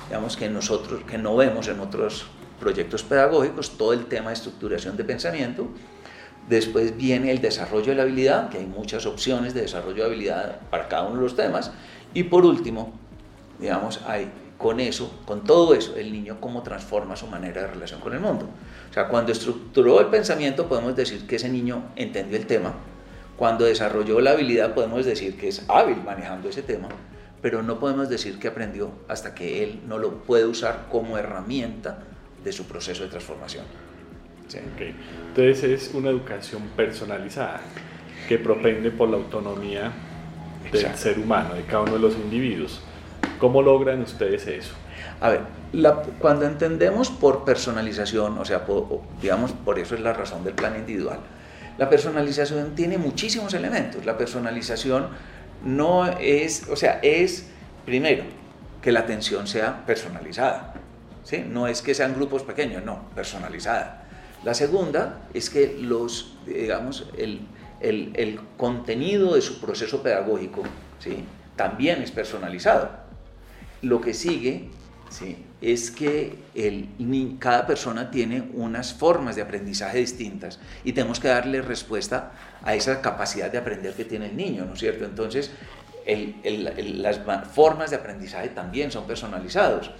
digamos, 0.09 0.37
que 0.37 0.49
nosotros 0.49 1.03
que 1.05 1.17
no 1.17 1.35
vemos 1.35 1.67
en 1.67 1.79
otros 1.79 2.27
proyectos 2.59 3.03
pedagógicos, 3.03 3.77
todo 3.77 3.93
el 3.93 4.05
tema 4.05 4.29
de 4.29 4.33
estructuración 4.35 4.97
de 4.97 5.03
pensamiento. 5.03 5.67
Después 6.49 6.95
viene 6.95 7.31
el 7.31 7.41
desarrollo 7.41 7.87
de 7.87 7.95
la 7.95 8.03
habilidad, 8.03 8.49
que 8.49 8.57
hay 8.57 8.65
muchas 8.65 9.05
opciones 9.05 9.53
de 9.53 9.61
desarrollo 9.61 10.03
de 10.03 10.05
habilidad 10.05 10.61
para 10.69 10.87
cada 10.87 11.03
uno 11.03 11.17
de 11.17 11.23
los 11.23 11.35
temas. 11.35 11.71
Y 12.13 12.23
por 12.23 12.45
último, 12.45 12.93
digamos, 13.59 14.01
hay 14.07 14.31
con 14.57 14.79
eso, 14.79 15.21
con 15.25 15.43
todo 15.43 15.73
eso, 15.73 15.95
el 15.97 16.11
niño 16.11 16.37
cómo 16.39 16.63
transforma 16.63 17.15
su 17.15 17.27
manera 17.27 17.61
de 17.61 17.67
relación 17.67 17.99
con 17.99 18.13
el 18.13 18.19
mundo. 18.19 18.47
O 18.89 18.93
sea, 18.93 19.07
cuando 19.07 19.31
estructuró 19.31 19.99
el 19.99 20.07
pensamiento 20.07 20.67
podemos 20.67 20.95
decir 20.95 21.27
que 21.27 21.35
ese 21.35 21.49
niño 21.49 21.83
entendió 21.95 22.37
el 22.37 22.47
tema. 22.47 22.73
Cuando 23.37 23.65
desarrolló 23.65 24.19
la 24.19 24.31
habilidad 24.31 24.73
podemos 24.73 25.05
decir 25.05 25.37
que 25.37 25.49
es 25.49 25.63
hábil 25.67 25.97
manejando 26.03 26.49
ese 26.49 26.63
tema, 26.63 26.89
pero 27.41 27.61
no 27.61 27.79
podemos 27.79 28.09
decir 28.09 28.39
que 28.39 28.47
aprendió 28.47 28.91
hasta 29.07 29.35
que 29.35 29.63
él 29.63 29.81
no 29.87 29.99
lo 29.99 30.23
puede 30.23 30.45
usar 30.45 30.87
como 30.91 31.17
herramienta 31.17 31.99
de 32.43 32.51
su 32.51 32.65
proceso 32.65 33.03
de 33.03 33.09
transformación. 33.09 33.65
Entonces 35.29 35.63
es 35.63 35.93
una 35.93 36.09
educación 36.09 36.63
personalizada 36.75 37.61
que 38.27 38.39
propende 38.39 38.91
por 38.91 39.09
la 39.09 39.17
autonomía 39.17 39.91
del 40.71 40.95
ser 40.95 41.19
humano, 41.19 41.53
de 41.53 41.63
cada 41.63 41.81
uno 41.81 41.93
de 41.93 41.99
los 41.99 42.15
individuos. 42.15 42.81
¿Cómo 43.39 43.61
logran 43.61 44.01
ustedes 44.01 44.47
eso? 44.47 44.73
A 45.19 45.29
ver, 45.29 45.41
cuando 46.19 46.45
entendemos 46.45 47.09
por 47.09 47.43
personalización, 47.45 48.37
o 48.37 48.45
sea, 48.45 48.65
digamos, 49.21 49.51
por 49.51 49.79
eso 49.79 49.95
es 49.95 50.01
la 50.01 50.13
razón 50.13 50.43
del 50.43 50.53
plan 50.53 50.75
individual, 50.75 51.19
la 51.77 51.89
personalización 51.89 52.75
tiene 52.75 52.97
muchísimos 52.97 53.53
elementos. 53.53 54.05
La 54.05 54.17
personalización 54.17 55.09
no 55.63 56.07
es, 56.19 56.67
o 56.69 56.75
sea, 56.75 56.99
es, 57.01 57.47
primero, 57.85 58.23
que 58.81 58.91
la 58.91 59.01
atención 59.01 59.47
sea 59.47 59.85
personalizada. 59.85 60.73
¿sí? 61.23 61.43
No 61.47 61.67
es 61.67 61.81
que 61.81 61.93
sean 61.93 62.15
grupos 62.15 62.43
pequeños, 62.43 62.83
no, 62.83 63.09
personalizada. 63.15 64.05
La 64.43 64.53
segunda 64.53 65.19
es 65.33 65.49
que 65.49 65.77
los, 65.79 66.37
digamos, 66.45 67.07
el, 67.17 67.41
el, 67.79 68.11
el 68.15 68.39
contenido 68.55 69.35
de 69.35 69.41
su 69.41 69.59
proceso 69.59 70.01
pedagógico 70.01 70.63
¿sí? 70.99 71.25
también 71.55 72.01
es 72.01 72.11
personalizado. 72.11 73.06
Lo 73.81 74.01
que 74.01 74.13
sigue 74.13 74.69
¿sí? 75.09 75.37
es 75.61 75.91
que 75.91 76.35
cada 77.39 77.67
persona 77.67 78.11
tiene 78.11 78.49
unas 78.53 78.93
formas 78.93 79.35
de 79.35 79.41
aprendizaje 79.41 79.99
distintas 79.99 80.59
y 80.83 80.93
tenemos 80.93 81.19
que 81.19 81.27
darle 81.27 81.61
respuesta 81.61 82.31
a 82.63 82.75
esa 82.75 83.01
capacidad 83.01 83.51
de 83.51 83.57
aprender 83.57 83.93
que 83.93 84.05
tiene 84.05 84.27
el 84.27 84.37
niño, 84.37 84.65
¿no 84.65 84.73
es 84.73 84.79
cierto? 84.79 85.05
Entonces, 85.05 85.51
las 86.05 87.19
formas 87.53 87.89
de 87.89 87.97
aprendizaje 87.97 88.49
también 88.49 88.91
son 88.91 89.05
personalizados. 89.05 89.91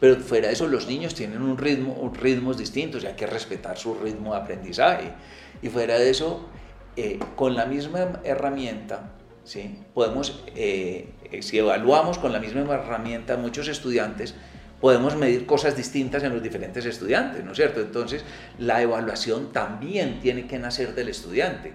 Pero 0.00 0.16
fuera 0.16 0.48
de 0.48 0.54
eso, 0.54 0.66
los 0.66 0.88
niños 0.88 1.14
tienen 1.14 1.42
un 1.42 1.58
ritmo, 1.58 2.10
ritmos 2.18 2.56
distintos 2.56 3.04
y 3.04 3.06
hay 3.06 3.14
que 3.14 3.26
respetar 3.26 3.76
su 3.76 3.94
ritmo 3.94 4.32
de 4.32 4.40
aprendizaje. 4.40 5.12
Y 5.60 5.68
fuera 5.68 5.98
de 5.98 6.08
eso, 6.08 6.48
eh, 6.96 7.18
con 7.36 7.54
la 7.54 7.66
misma 7.66 8.20
herramienta, 8.24 9.10
¿sí? 9.44 9.78
podemos 9.92 10.42
eh, 10.56 11.10
si 11.40 11.58
evaluamos 11.58 12.18
con 12.18 12.32
la 12.32 12.40
misma 12.40 12.62
herramienta 12.74 13.36
muchos 13.36 13.68
estudiantes, 13.68 14.34
podemos 14.80 15.16
medir 15.16 15.46
cosas 15.46 15.76
distintas 15.76 16.22
en 16.22 16.32
los 16.32 16.42
diferentes 16.42 16.84
estudiantes, 16.86 17.44
¿no 17.44 17.52
es 17.52 17.56
cierto? 17.56 17.80
Entonces, 17.80 18.24
la 18.58 18.80
evaluación 18.80 19.52
también 19.52 20.20
tiene 20.20 20.46
que 20.46 20.58
nacer 20.58 20.94
del 20.94 21.08
estudiante, 21.08 21.72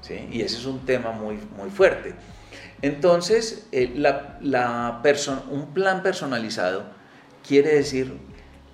¿sí? 0.00 0.28
Y 0.30 0.42
ese 0.42 0.58
es 0.58 0.66
un 0.66 0.86
tema 0.86 1.10
muy, 1.10 1.38
muy 1.56 1.70
fuerte. 1.70 2.14
Entonces, 2.82 3.66
eh, 3.72 3.92
un 5.50 5.74
plan 5.74 6.02
personalizado 6.02 6.84
quiere 7.46 7.74
decir 7.74 8.12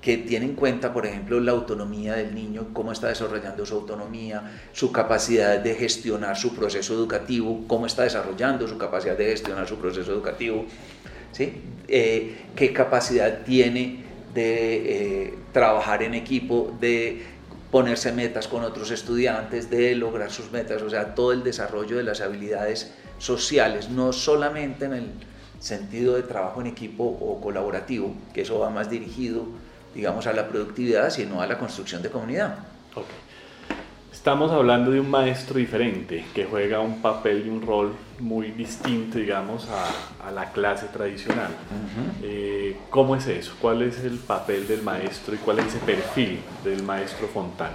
que 0.01 0.17
tiene 0.17 0.47
en 0.47 0.55
cuenta, 0.55 0.93
por 0.93 1.05
ejemplo, 1.05 1.41
la 1.41 1.53
autonomía 1.53 2.15
del 2.15 2.35
niño, 2.35 2.69
cómo 2.73 2.93
está 2.93 3.09
desarrollando 3.09 3.67
su 3.67 3.75
autonomía, 3.75 4.59
su 4.73 4.93
capacidad 4.93 5.59
de 5.59 5.75
gestionar 5.75 6.37
su 6.37 6.55
proceso 6.55 6.95
educativo, 6.95 7.65
cómo 7.67 7.87
está 7.87 8.05
desarrollando 8.05 8.67
su 8.67 8.79
capacidad 8.79 9.17
de 9.17 9.27
gestionar 9.27 9.69
su 9.69 9.77
proceso 9.77 10.11
educativo, 10.13 10.65
¿sí? 11.33 11.53
Eh, 11.87 12.37
qué 12.57 12.73
capacidad 12.73 13.43
tiene 13.45 14.05
de 14.33 15.27
eh, 15.27 15.35
trabajar 15.53 16.03
en 16.03 16.15
equipo, 16.15 16.75
de 16.81 17.23
ponerse 17.71 18.11
metas 18.13 18.49
con 18.49 18.65
otros 18.65 18.91
estudiantes, 18.91 19.69
de 19.69 19.95
lograr 19.97 20.31
sus 20.31 20.51
metas, 20.51 20.81
o 20.81 20.89
sea, 20.89 21.15
todo 21.15 21.33
el 21.33 21.43
desarrollo 21.43 21.99
de 21.99 22.05
las 22.05 22.23
habilidades 22.23 22.95
sociales, 23.19 23.91
no 23.91 24.15
solamente 24.15 24.87
en 24.87 24.95
el 24.95 25.11
sentido 25.59 26.15
de 26.15 26.23
trabajo 26.23 26.63
en 26.63 26.69
equipo 26.69 27.05
o 27.05 27.39
colaborativo, 27.43 28.15
que 28.33 28.41
eso 28.43 28.59
va 28.59 28.71
más 28.71 28.89
dirigido 28.89 29.47
digamos, 29.95 30.27
a 30.27 30.33
la 30.33 30.49
productividad, 30.49 31.11
sino 31.11 31.41
a 31.41 31.47
la 31.47 31.59
construcción 31.59 32.03
de 32.03 32.11
comunidad. 32.11 32.59
Estamos 34.13 34.53
hablando 34.53 34.91
de 34.91 35.01
un 35.01 35.09
maestro 35.09 35.59
diferente, 35.59 36.25
que 36.35 36.45
juega 36.45 36.81
un 36.81 37.01
papel 37.01 37.47
y 37.47 37.49
un 37.49 37.63
rol 37.63 37.95
muy 38.19 38.51
distinto, 38.51 39.19
digamos, 39.19 39.67
a, 39.69 40.31
la 40.31 40.53
clase 40.53 40.89
tradicional. 40.89 41.51
Eh, 42.23 42.77
¿Cómo 42.91 43.17
es 43.17 43.27
eso? 43.27 43.55
¿Cuál 43.61 43.81
es 43.81 43.99
el 44.01 44.19
papel 44.19 44.69
del 44.69 44.83
maestro 44.83 45.35
y 45.35 45.39
cuál 45.39 45.61
es 45.61 45.69
ese 45.69 45.79
perfil 45.79 46.41
del 46.63 46.83
maestro 46.83 47.29
Fontán? 47.29 47.71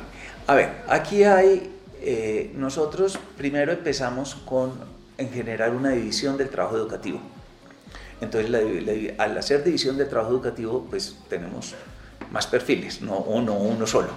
A 0.45 0.53
ver, 0.53 0.84
aquí 0.88 1.24
hay, 1.24 1.72
eh, 2.01 2.51
nosotros 2.55 3.17
primero 3.36 3.72
empezamos 3.72 4.36
con, 4.36 4.74
en 5.17 5.31
generar 5.31 5.72
una 5.72 5.89
división 5.89 6.38
del 6.38 6.50
trabajo 6.50 6.77
educativo. 6.77 7.19
Entonces, 8.22 9.15
al 9.17 9.38
hacer 9.38 9.63
división 9.63 9.98
del 9.98 10.10
trabajo 10.10 10.31
educativo, 10.31 10.86
pues 10.89 11.17
tenemos 11.27 11.74
más 12.32 12.48
perfiles, 12.48 13.01
no 13.01 13.17
uno, 13.17 13.88
solo. 13.88 14.10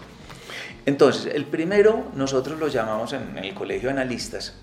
Entonces, 0.87 1.35
el 1.35 1.45
primero 1.45 2.11
nosotros 2.15 2.59
lo 2.59 2.69
llamamos 2.69 3.13
en 3.13 3.37
el 3.39 3.55
colegio 3.55 3.91
analistas, 3.91 4.55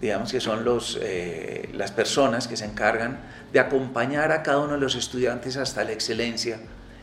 digamos 0.00 0.32
que 0.32 0.40
son 0.40 0.64
los, 0.64 0.98
eh, 1.00 1.70
las 1.74 1.92
personas 1.92 2.48
que 2.48 2.56
se 2.56 2.64
encargan 2.64 3.20
de 3.52 3.60
acompañar 3.60 4.32
a 4.32 4.42
cada 4.42 4.58
uno 4.58 4.74
de 4.74 4.80
los 4.80 4.94
estudiantes 4.94 5.56
hasta 5.56 5.84
la 5.84 5.92
excelencia 5.92 6.58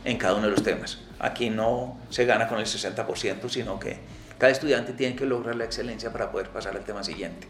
en 0.06 0.18
cada 0.18 0.36
uno 0.36 0.46
de 0.46 0.52
los 0.52 0.64
temas. 0.64 1.00
Aquí 1.20 1.50
no 1.50 1.98
se 2.10 2.26
gana 2.26 2.48
con 2.48 2.60
el 2.60 2.66
60%, 2.66 3.50
sino 3.50 3.80
que 3.80 4.00
cada 4.38 4.52
estudiante 4.52 4.94
tiene 4.94 5.16
que 5.16 5.26
lograr 5.26 5.56
la 5.56 5.66
excelencia 5.66 6.12
para 6.12 6.32
poder 6.32 6.50
pasar 6.50 6.76
al 6.76 6.84
tema 6.86 7.04
siguiente. 7.04 7.48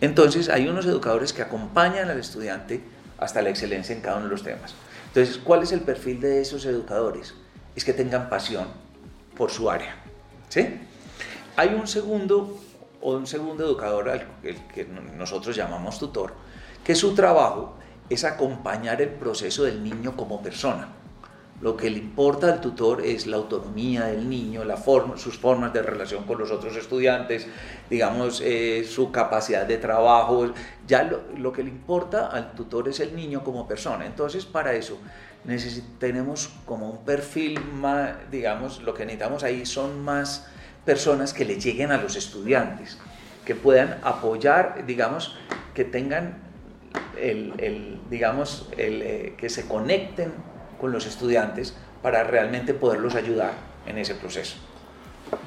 Entonces, 0.00 0.48
hay 0.48 0.66
unos 0.66 0.84
educadores 0.86 1.32
que 1.32 1.42
acompañan 1.42 2.10
al 2.10 2.18
estudiante 2.18 2.80
hasta 3.18 3.40
la 3.40 3.50
excelencia 3.50 3.94
en 3.94 4.02
cada 4.02 4.16
uno 4.16 4.24
de 4.24 4.32
los 4.32 4.42
temas. 4.42 4.74
Entonces, 5.06 5.38
¿cuál 5.38 5.62
es 5.62 5.70
el 5.70 5.80
perfil 5.80 6.20
de 6.20 6.40
esos 6.40 6.66
educadores? 6.66 7.34
Es 7.74 7.84
que 7.84 7.92
tengan 7.92 8.28
pasión 8.28 8.68
por 9.36 9.50
su 9.50 9.70
área. 9.70 9.96
¿sí? 10.48 10.80
Hay 11.56 11.74
un 11.74 11.86
segundo 11.86 12.58
o 13.00 13.16
un 13.16 13.26
segundo 13.26 13.64
educador, 13.64 14.08
el 14.42 14.56
que 14.68 14.84
nosotros 14.84 15.54
llamamos 15.54 15.98
tutor, 15.98 16.32
que 16.82 16.94
su 16.94 17.14
trabajo 17.14 17.74
es 18.08 18.24
acompañar 18.24 19.00
el 19.02 19.10
proceso 19.10 19.64
del 19.64 19.82
niño 19.82 20.16
como 20.16 20.42
persona. 20.42 20.88
Lo 21.60 21.76
que 21.76 21.88
le 21.88 21.98
importa 21.98 22.52
al 22.52 22.60
tutor 22.60 23.00
es 23.00 23.26
la 23.26 23.36
autonomía 23.36 24.06
del 24.06 24.28
niño, 24.28 24.62
sus 25.16 25.38
formas 25.38 25.72
de 25.72 25.82
relación 25.82 26.24
con 26.24 26.38
los 26.38 26.50
otros 26.50 26.76
estudiantes, 26.76 27.46
digamos, 27.88 28.42
eh, 28.44 28.84
su 28.88 29.12
capacidad 29.12 29.64
de 29.64 29.78
trabajo. 29.78 30.52
Ya 30.86 31.04
lo, 31.38 31.52
que 31.52 31.62
le 31.62 31.70
importa 31.70 32.26
al 32.26 32.52
tutor 32.52 32.88
es 32.88 33.00
el 33.00 33.14
niño 33.14 33.44
como 33.44 33.68
persona. 33.68 34.04
Entonces, 34.04 34.44
para 34.44 34.74
eso 34.74 34.98
tenemos 35.98 36.50
como 36.64 36.90
un 36.90 37.04
perfil 37.04 37.60
más, 37.60 38.14
digamos, 38.30 38.82
lo 38.82 38.94
que 38.94 39.04
necesitamos 39.04 39.42
ahí 39.42 39.66
son 39.66 40.02
más 40.02 40.46
personas 40.84 41.34
que 41.34 41.44
le 41.44 41.60
lleguen 41.60 41.92
a 41.92 41.98
los 41.98 42.16
estudiantes, 42.16 42.98
que 43.44 43.54
puedan 43.54 43.98
apoyar, 44.02 44.84
digamos, 44.86 45.36
que 45.74 45.84
tengan 45.84 46.38
el, 47.18 48.00
digamos, 48.10 48.68
el, 48.76 49.02
eh, 49.02 49.34
que 49.36 49.50
se 49.50 49.66
conecten 49.66 50.32
con 50.80 50.92
los 50.92 51.06
estudiantes 51.06 51.76
para 52.02 52.24
realmente 52.24 52.74
poderlos 52.74 53.14
ayudar 53.14 53.52
en 53.86 53.98
ese 53.98 54.14
proceso. 54.14 54.56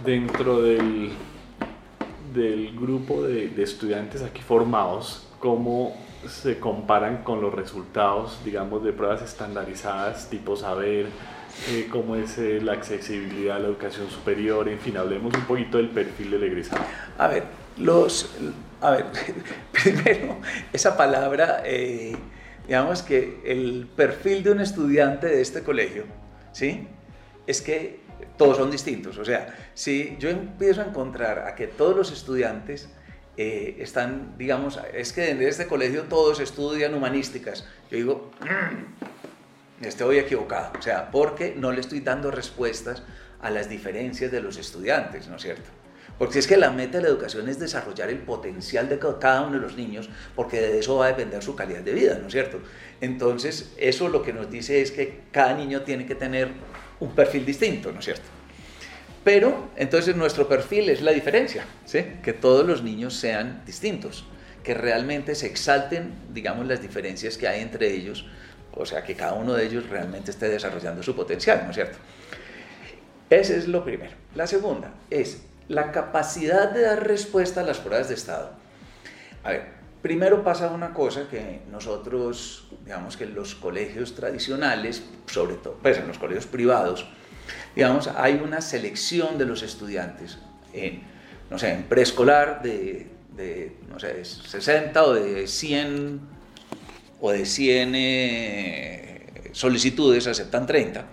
Dentro 0.03 0.61
del, 0.61 1.11
del 2.33 2.75
grupo 2.75 3.23
de, 3.23 3.49
de 3.49 3.63
estudiantes 3.63 4.21
aquí 4.21 4.41
formados, 4.41 5.27
¿cómo 5.39 5.95
se 6.25 6.59
comparan 6.59 7.23
con 7.23 7.41
los 7.41 7.53
resultados, 7.53 8.39
digamos, 8.43 8.83
de 8.83 8.93
pruebas 8.93 9.21
estandarizadas, 9.21 10.29
tipo 10.29 10.55
saber 10.55 11.07
eh, 11.69 11.87
cómo 11.91 12.15
es 12.15 12.37
eh, 12.37 12.59
la 12.61 12.73
accesibilidad 12.73 13.57
a 13.57 13.59
la 13.59 13.67
educación 13.67 14.09
superior, 14.09 14.67
en 14.69 14.79
fin, 14.79 14.97
hablemos 14.97 15.33
un 15.33 15.45
poquito 15.45 15.77
del 15.77 15.89
perfil 15.89 16.31
del 16.31 16.43
egresado. 16.43 16.83
A 17.17 17.27
ver, 17.27 17.43
los, 17.77 18.35
a 18.81 18.91
ver, 18.91 19.05
primero, 19.71 20.37
esa 20.73 20.97
palabra, 20.97 21.61
eh, 21.65 22.15
digamos 22.65 23.01
que 23.01 23.41
el 23.45 23.87
perfil 23.95 24.43
de 24.43 24.51
un 24.51 24.61
estudiante 24.61 25.27
de 25.27 25.41
este 25.41 25.63
colegio, 25.63 26.03
¿sí? 26.51 26.87
Es 27.45 27.61
que 27.61 28.01
todos 28.37 28.57
son 28.57 28.69
distintos, 28.69 29.17
o 29.17 29.25
sea, 29.25 29.55
si 29.73 30.15
yo 30.19 30.29
empiezo 30.29 30.81
a 30.81 30.85
encontrar 30.85 31.39
a 31.47 31.55
que 31.55 31.67
todos 31.67 31.95
los 31.95 32.11
estudiantes 32.11 32.89
eh, 33.37 33.77
están, 33.79 34.35
digamos, 34.37 34.79
es 34.93 35.13
que 35.13 35.29
en 35.29 35.41
este 35.43 35.67
colegio 35.67 36.03
todos 36.03 36.39
estudian 36.39 36.95
humanísticas. 36.95 37.65
Yo 37.91 37.97
digo, 37.97 38.31
mm, 38.41 39.85
estoy 39.85 40.17
equivocado, 40.17 40.71
o 40.77 40.81
sea, 40.81 41.11
porque 41.11 41.53
no 41.55 41.71
le 41.71 41.81
estoy 41.81 41.99
dando 41.99 42.31
respuestas 42.31 43.03
a 43.39 43.51
las 43.51 43.69
diferencias 43.69 44.31
de 44.31 44.41
los 44.41 44.57
estudiantes, 44.57 45.27
¿no 45.27 45.35
es 45.35 45.43
cierto? 45.43 45.69
Porque 46.17 46.39
es 46.39 46.47
que 46.47 46.57
la 46.57 46.71
meta 46.71 46.97
de 46.97 47.03
la 47.03 47.09
educación 47.09 47.47
es 47.47 47.59
desarrollar 47.59 48.09
el 48.09 48.17
potencial 48.17 48.89
de 48.89 48.97
cada 48.97 49.41
uno 49.41 49.53
de 49.53 49.59
los 49.59 49.77
niños, 49.77 50.09
porque 50.35 50.59
de 50.59 50.79
eso 50.79 50.97
va 50.97 51.05
a 51.05 51.09
depender 51.09 51.43
su 51.43 51.55
calidad 51.55 51.81
de 51.81 51.93
vida, 51.93 52.17
¿no 52.19 52.25
es 52.25 52.33
cierto? 52.33 52.59
Entonces, 53.01 53.71
eso 53.77 54.09
lo 54.09 54.23
que 54.23 54.33
nos 54.33 54.49
dice 54.49 54.81
es 54.81 54.91
que 54.91 55.21
cada 55.31 55.53
niño 55.53 55.83
tiene 55.83 56.07
que 56.07 56.15
tener 56.15 56.49
un 56.99 57.13
perfil 57.13 57.45
distinto, 57.45 57.91
¿no 57.91 57.99
es 57.99 58.05
cierto? 58.05 58.36
Pero 59.27 59.71
entonces 59.75 60.15
nuestro 60.15 60.47
perfil 60.47 60.89
es 60.89 61.01
la 61.01 61.11
diferencia, 61.11 61.65
¿sí? 61.83 62.01
que 62.23 62.31
todos 62.31 62.65
los 62.65 62.81
niños 62.81 63.13
sean 63.13 63.61
distintos, 63.65 64.23
que 64.63 64.73
realmente 64.73 65.35
se 65.35 65.47
exalten, 65.47 66.13
digamos, 66.33 66.65
las 66.65 66.81
diferencias 66.81 67.37
que 67.37 67.45
hay 67.45 67.59
entre 67.59 67.93
ellos, 67.93 68.25
o 68.73 68.85
sea, 68.85 69.03
que 69.03 69.15
cada 69.15 69.33
uno 69.33 69.53
de 69.53 69.65
ellos 69.65 69.89
realmente 69.89 70.31
esté 70.31 70.47
desarrollando 70.47 71.03
su 71.03 71.13
potencial, 71.13 71.63
¿no 71.65 71.71
es 71.71 71.75
cierto? 71.75 71.97
Ese 73.29 73.57
es 73.57 73.67
lo 73.67 73.83
primero. 73.83 74.13
La 74.33 74.47
segunda 74.47 74.93
es 75.09 75.41
la 75.67 75.91
capacidad 75.91 76.71
de 76.71 76.83
dar 76.83 77.05
respuesta 77.05 77.59
a 77.59 77.63
las 77.65 77.79
pruebas 77.79 78.07
de 78.07 78.15
estado. 78.15 78.51
A 79.43 79.49
ver, 79.49 79.65
primero 80.01 80.41
pasa 80.41 80.69
una 80.69 80.93
cosa 80.93 81.27
que 81.29 81.63
nosotros, 81.69 82.69
digamos 82.85 83.17
que 83.17 83.25
en 83.25 83.35
los 83.35 83.55
colegios 83.55 84.15
tradicionales, 84.15 85.03
sobre 85.25 85.55
todo, 85.55 85.79
pues 85.81 85.97
en 85.97 86.07
los 86.07 86.17
colegios 86.17 86.45
privados, 86.45 87.05
digamos, 87.75 88.07
hay 88.07 88.35
una 88.43 88.61
selección 88.61 89.37
de 89.37 89.45
los 89.45 89.61
estudiantes 89.63 90.37
en, 90.73 91.01
no 91.49 91.57
sé, 91.57 91.73
en 91.73 91.83
preescolar 91.83 92.61
de, 92.61 93.07
no 93.89 93.99
sé, 93.99 94.23
60 94.25 95.03
o 95.03 95.13
de 95.13 95.47
100 95.47 96.19
o 97.19 97.31
de 97.31 97.45
100 97.45 97.93
eh, 97.95 99.49
solicitudes 99.51 100.27
aceptan 100.27 100.65
30. 100.65 101.05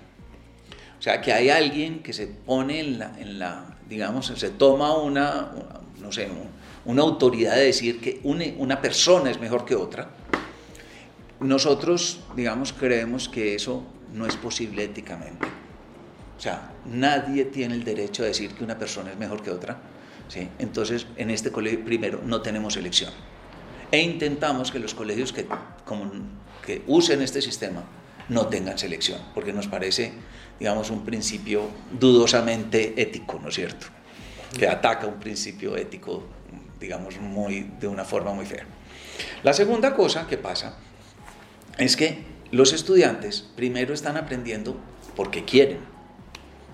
O 0.98 1.02
sea, 1.02 1.20
que 1.20 1.32
hay 1.32 1.50
alguien 1.50 2.02
que 2.02 2.12
se 2.12 2.26
pone 2.26 2.80
en 2.80 2.98
la, 2.98 3.12
en 3.18 3.38
la 3.38 3.76
digamos, 3.88 4.26
se 4.26 4.50
toma 4.50 4.96
una, 4.96 5.52
no 6.00 6.12
sé, 6.12 6.28
una 6.84 7.02
autoridad 7.02 7.56
de 7.56 7.66
decir 7.66 8.00
que 8.00 8.20
una, 8.22 8.44
una 8.58 8.80
persona 8.80 9.30
es 9.30 9.40
mejor 9.40 9.64
que 9.64 9.74
otra. 9.74 10.10
Nosotros, 11.40 12.20
digamos, 12.36 12.72
creemos 12.72 13.28
que 13.28 13.54
eso 13.54 13.82
no 14.14 14.26
es 14.26 14.36
posible 14.36 14.84
éticamente. 14.84 15.46
O 16.36 16.40
sea, 16.40 16.72
nadie 16.86 17.44
tiene 17.46 17.74
el 17.74 17.84
derecho 17.84 18.22
a 18.22 18.26
decir 18.26 18.54
que 18.54 18.64
una 18.64 18.78
persona 18.78 19.12
es 19.12 19.18
mejor 19.18 19.42
que 19.42 19.50
otra. 19.50 19.78
¿sí? 20.28 20.48
Entonces, 20.58 21.06
en 21.16 21.30
este 21.30 21.50
colegio, 21.50 21.84
primero, 21.84 22.20
no 22.24 22.42
tenemos 22.42 22.76
elección. 22.76 23.12
E 23.90 24.00
intentamos 24.00 24.72
que 24.72 24.78
los 24.78 24.94
colegios 24.94 25.32
que, 25.32 25.46
que 26.66 26.82
usen 26.86 27.22
este 27.22 27.40
sistema 27.40 27.84
no 28.28 28.46
tengan 28.46 28.78
selección, 28.78 29.20
porque 29.34 29.52
nos 29.52 29.68
parece, 29.68 30.12
digamos, 30.58 30.90
un 30.90 31.04
principio 31.04 31.68
dudosamente 31.92 33.00
ético, 33.00 33.38
¿no 33.40 33.48
es 33.48 33.54
cierto? 33.54 33.86
Que 34.58 34.66
ataca 34.66 35.06
un 35.06 35.20
principio 35.20 35.76
ético, 35.76 36.24
digamos, 36.80 37.18
muy, 37.20 37.70
de 37.78 37.86
una 37.86 38.04
forma 38.04 38.32
muy 38.32 38.46
fea. 38.46 38.64
La 39.42 39.52
segunda 39.52 39.94
cosa 39.94 40.26
que 40.26 40.38
pasa 40.38 40.76
es 41.78 41.96
que 41.96 42.24
los 42.50 42.72
estudiantes 42.72 43.42
primero 43.54 43.92
están 43.92 44.16
aprendiendo 44.16 44.76
porque 45.16 45.44
quieren 45.44 45.78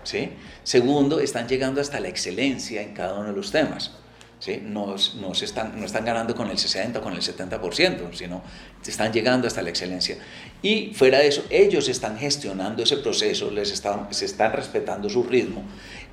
¿sí? 0.04 0.30
Segundo, 0.62 1.20
están 1.20 1.48
llegando 1.48 1.80
hasta 1.80 2.00
la 2.00 2.08
excelencia 2.08 2.82
en 2.82 2.94
cada 2.94 3.18
uno 3.18 3.30
de 3.30 3.36
los 3.36 3.50
temas. 3.50 3.92
¿sí? 4.40 4.60
no, 4.62 4.96
no, 5.20 5.34
se 5.34 5.44
están, 5.44 5.78
no 5.78 5.86
están 5.86 6.04
ganando 6.04 6.34
con 6.34 6.50
el 6.50 6.58
60 6.58 6.98
o 6.98 7.02
con 7.02 7.12
el 7.12 7.20
70%, 7.20 8.12
sino 8.12 8.42
están 8.84 9.12
llegando 9.12 9.46
hasta 9.46 9.62
la 9.62 9.70
excelencia. 9.70 10.16
Y 10.62 10.92
fuera 10.94 11.18
de 11.18 11.28
eso, 11.28 11.44
ellos 11.50 11.88
están 11.88 12.18
gestionando 12.18 12.82
ese 12.82 12.96
proceso, 12.96 13.50
les 13.50 13.70
están, 13.70 14.12
se 14.12 14.24
están 14.24 14.52
respetando 14.52 15.08
su 15.08 15.22
ritmo. 15.22 15.62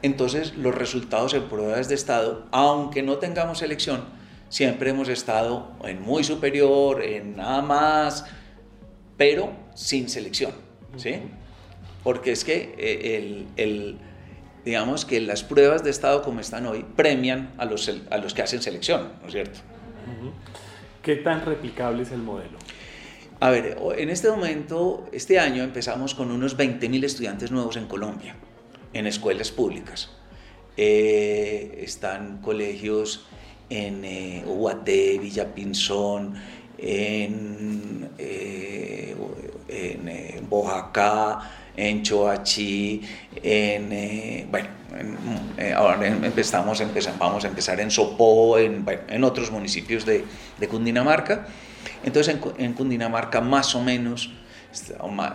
Entonces, 0.02 0.56
los 0.56 0.76
resultados 0.76 1.34
en 1.34 1.50
pruebas 1.50 1.90
de 1.90 1.96
estado, 1.96 2.46
aunque 2.52 3.02
no 3.02 3.18
tengamos 3.18 3.60
selección, 3.60 4.06
siempre 4.50 4.92
hemos 4.92 5.10
estado 5.10 5.72
en 5.84 6.02
muy 6.02 6.24
superior, 6.24 7.02
en 7.02 7.38
nada 7.38 7.62
más, 7.62 8.26
pero 9.16 9.52
sin 9.74 10.10
selección. 10.10 10.52
¿sí? 10.98 11.16
Porque 12.08 12.32
es 12.32 12.46
que 12.46 12.74
eh, 12.78 13.18
el, 13.18 13.48
el 13.58 13.98
digamos 14.64 15.04
que 15.04 15.20
las 15.20 15.44
pruebas 15.44 15.84
de 15.84 15.90
estado 15.90 16.22
como 16.22 16.40
están 16.40 16.66
hoy 16.66 16.86
premian 16.96 17.54
a 17.58 17.66
los, 17.66 17.92
a 18.10 18.18
los 18.18 18.34
que 18.34 18.42
hacen 18.42 18.62
selección, 18.62 19.12
¿no 19.20 19.28
es 19.28 19.34
cierto? 19.34 19.60
¿Qué 21.02 21.18
tan 21.18 21.46
replicable 21.46 22.04
es 22.04 22.12
el 22.14 22.20
modelo? 22.20 22.60
A 23.42 23.50
ver, 23.50 23.78
en 23.98 24.10
este 24.10 24.30
momento, 24.30 25.06
este 25.12 25.38
año 25.38 25.64
empezamos 25.64 26.16
con 26.16 26.32
unos 26.32 26.58
20.000 26.58 27.04
estudiantes 27.04 27.52
nuevos 27.52 27.76
en 27.76 27.88
Colombia, 27.88 28.38
en 28.94 29.06
escuelas 29.06 29.52
públicas. 29.52 30.10
Eh, 30.78 31.82
están 31.84 32.38
colegios 32.38 33.28
en 33.70 34.06
eh, 34.06 34.46
Ubaté, 34.48 35.20
Villapinzón, 35.20 36.36
en, 36.78 38.10
eh, 38.18 39.14
en 39.68 40.08
eh, 40.08 40.42
Bojacá, 40.48 41.67
en 41.78 42.02
Choachí, 42.02 43.02
en, 43.36 43.94
eh, 43.94 44.48
bueno, 44.50 44.68
eh, 45.58 45.74
ahora 45.74 46.08
empezamos, 46.08 46.82
empezamos, 46.82 47.20
vamos 47.20 47.46
a 47.46 47.48
empezar 47.48 47.80
en 47.80 47.92
Sopó, 47.92 48.58
en, 48.58 48.84
en 49.08 49.24
otros 49.24 49.52
municipios 49.52 50.06
de, 50.06 50.26
de 50.58 50.68
Cundinamarca. 50.68 51.48
Entonces 52.04 52.36
en, 52.36 52.66
en, 52.66 52.74
Cundinamarca 52.74 53.42
más 53.42 53.76
o 53.76 53.84
menos 53.84 54.32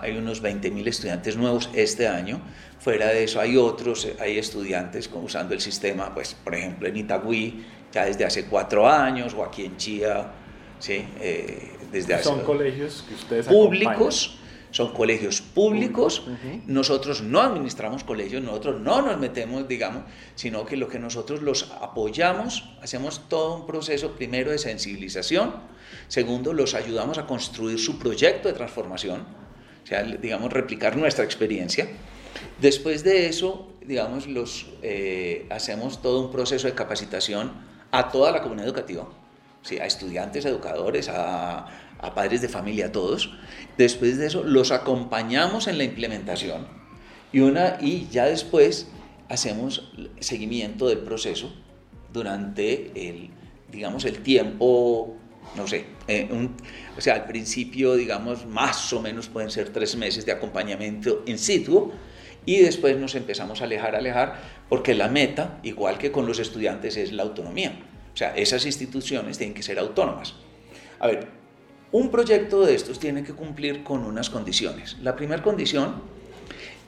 hay 0.02 0.16
unos 0.16 0.42
20.000 0.42 0.88
estudiantes 0.88 1.36
nuevos 1.36 1.70
este 1.74 2.08
año. 2.08 2.40
Fuera 2.80 3.06
de 3.06 3.24
eso 3.24 3.40
hay 3.40 3.56
otros, 3.56 4.08
hay 4.20 4.36
estudiantes 4.36 5.08
usando 5.14 5.54
el 5.54 5.60
sistema, 5.60 6.12
pues 6.12 6.34
por 6.34 6.56
ejemplo 6.56 6.88
en 6.88 6.96
Itagüí 6.96 7.64
ya 7.92 8.04
desde 8.04 8.24
hace 8.24 8.46
cuatro 8.46 8.88
años 8.88 9.32
o 9.34 9.44
aquí 9.44 9.64
en 9.64 9.76
Chía, 9.76 10.26
¿sí? 10.80 11.04
Eh, 11.20 11.76
desde 11.92 12.14
hace... 12.14 12.24
Son 12.24 12.40
colegios 12.40 13.04
que 13.06 13.14
ustedes 13.14 13.46
Públicos. 13.46 14.26
Acompañan 14.26 14.41
son 14.72 14.92
colegios 14.92 15.40
públicos, 15.42 16.24
nosotros 16.66 17.22
no 17.22 17.40
administramos 17.40 18.02
colegios, 18.04 18.42
nosotros 18.42 18.80
no 18.80 19.02
nos 19.02 19.18
metemos, 19.18 19.68
digamos, 19.68 20.02
sino 20.34 20.64
que 20.64 20.76
lo 20.76 20.88
que 20.88 20.98
nosotros 20.98 21.42
los 21.42 21.70
apoyamos, 21.80 22.74
hacemos 22.82 23.28
todo 23.28 23.54
un 23.54 23.66
proceso 23.66 24.12
primero 24.12 24.50
de 24.50 24.58
sensibilización, 24.58 25.54
segundo, 26.08 26.54
los 26.54 26.74
ayudamos 26.74 27.18
a 27.18 27.26
construir 27.26 27.78
su 27.78 27.98
proyecto 27.98 28.48
de 28.48 28.54
transformación, 28.54 29.26
o 29.84 29.86
sea, 29.86 30.02
digamos, 30.02 30.52
replicar 30.52 30.96
nuestra 30.96 31.24
experiencia. 31.24 31.88
Después 32.60 33.04
de 33.04 33.26
eso, 33.26 33.68
digamos, 33.84 34.26
los, 34.26 34.66
eh, 34.82 35.46
hacemos 35.50 36.00
todo 36.00 36.20
un 36.20 36.32
proceso 36.32 36.66
de 36.66 36.74
capacitación 36.74 37.52
a 37.90 38.10
toda 38.10 38.32
la 38.32 38.40
comunidad 38.40 38.68
educativa, 38.68 39.06
¿sí? 39.62 39.78
a 39.78 39.84
estudiantes, 39.84 40.46
a 40.46 40.48
educadores, 40.48 41.10
a, 41.10 41.66
a 42.02 42.14
padres 42.14 42.42
de 42.42 42.48
familia, 42.48 42.86
a 42.86 42.92
todos. 42.92 43.32
Después 43.78 44.18
de 44.18 44.26
eso, 44.26 44.44
los 44.44 44.70
acompañamos 44.70 45.68
en 45.68 45.78
la 45.78 45.84
implementación 45.84 46.66
y, 47.32 47.40
una, 47.40 47.78
y 47.80 48.08
ya 48.10 48.26
después 48.26 48.88
hacemos 49.28 49.90
seguimiento 50.20 50.88
del 50.88 50.98
proceso 50.98 51.52
durante 52.12 53.08
el, 53.08 53.30
digamos, 53.70 54.04
el 54.04 54.18
tiempo, 54.18 55.16
no 55.56 55.66
sé, 55.66 55.86
eh, 56.06 56.28
un, 56.30 56.54
o 56.98 57.00
sea, 57.00 57.14
al 57.14 57.24
principio, 57.24 57.94
digamos, 57.94 58.44
más 58.46 58.92
o 58.92 59.00
menos 59.00 59.28
pueden 59.28 59.50
ser 59.50 59.70
tres 59.70 59.96
meses 59.96 60.26
de 60.26 60.32
acompañamiento 60.32 61.22
in 61.26 61.38
situ 61.38 61.92
y 62.44 62.58
después 62.58 62.98
nos 62.98 63.14
empezamos 63.14 63.62
a 63.62 63.64
alejar, 63.64 63.96
alejar, 63.96 64.40
porque 64.68 64.94
la 64.94 65.08
meta, 65.08 65.58
igual 65.62 65.96
que 65.96 66.12
con 66.12 66.26
los 66.26 66.38
estudiantes, 66.38 66.96
es 66.96 67.12
la 67.12 67.22
autonomía. 67.22 67.78
O 68.12 68.16
sea, 68.16 68.36
esas 68.36 68.66
instituciones 68.66 69.38
tienen 69.38 69.54
que 69.54 69.62
ser 69.62 69.78
autónomas. 69.78 70.34
A 70.98 71.06
ver, 71.06 71.41
un 71.92 72.10
proyecto 72.10 72.64
de 72.64 72.74
estos 72.74 72.98
tiene 72.98 73.22
que 73.22 73.34
cumplir 73.34 73.84
con 73.84 74.04
unas 74.04 74.30
condiciones. 74.30 74.96
La 75.02 75.14
primera 75.14 75.42
condición 75.42 76.02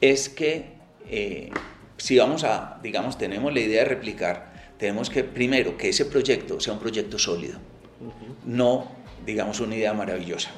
es 0.01 0.29
que 0.29 0.73
eh, 1.09 1.51
si 1.99 2.19
vamos 2.19 2.43
a, 2.45 2.81
digamos, 2.83 3.19
tenemos 3.19 3.53
la 3.53 3.61
idea 3.61 3.83
de 3.83 3.89
replicar, 3.89 4.53
tenemos 4.79 5.11
que 5.11 5.23
primero 5.23 5.77
que 5.77 5.91
ese 5.91 6.07
proyecto 6.07 6.59
sea 6.59 6.73
un 6.73 6.79
proyecto 6.81 7.19
sólido, 7.19 7.59
uh 8.01 8.07
-huh. 8.07 8.35
no, 8.45 8.91
digamos, 9.25 9.61
una 9.61 9.77
idea 9.77 9.93
maravillosa, 9.93 10.51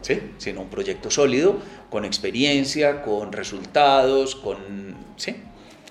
¿sí? 0.00 0.20
sino 0.38 0.62
un 0.62 0.68
proyecto 0.68 1.10
sólido, 1.10 1.58
con 1.90 2.04
experiencia, 2.04 3.02
con 3.02 3.32
resultados, 3.32 4.34
con... 4.34 4.96
¿sí? 5.16 5.36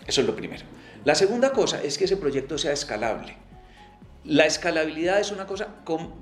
Eso 0.08 0.22
es 0.22 0.28
lo 0.28 0.36
primero. 0.36 0.64
La 1.06 1.16
segunda 1.16 1.52
cosa 1.52 1.82
es 1.82 1.98
que 1.98 2.06
ese 2.06 2.18
proyecto 2.18 2.58
sea 2.58 2.74
escalable. 2.74 3.38
La 4.24 4.46
escalabilidad 4.46 5.20
es 5.20 5.32
una 5.32 5.48
cosa, 5.48 5.70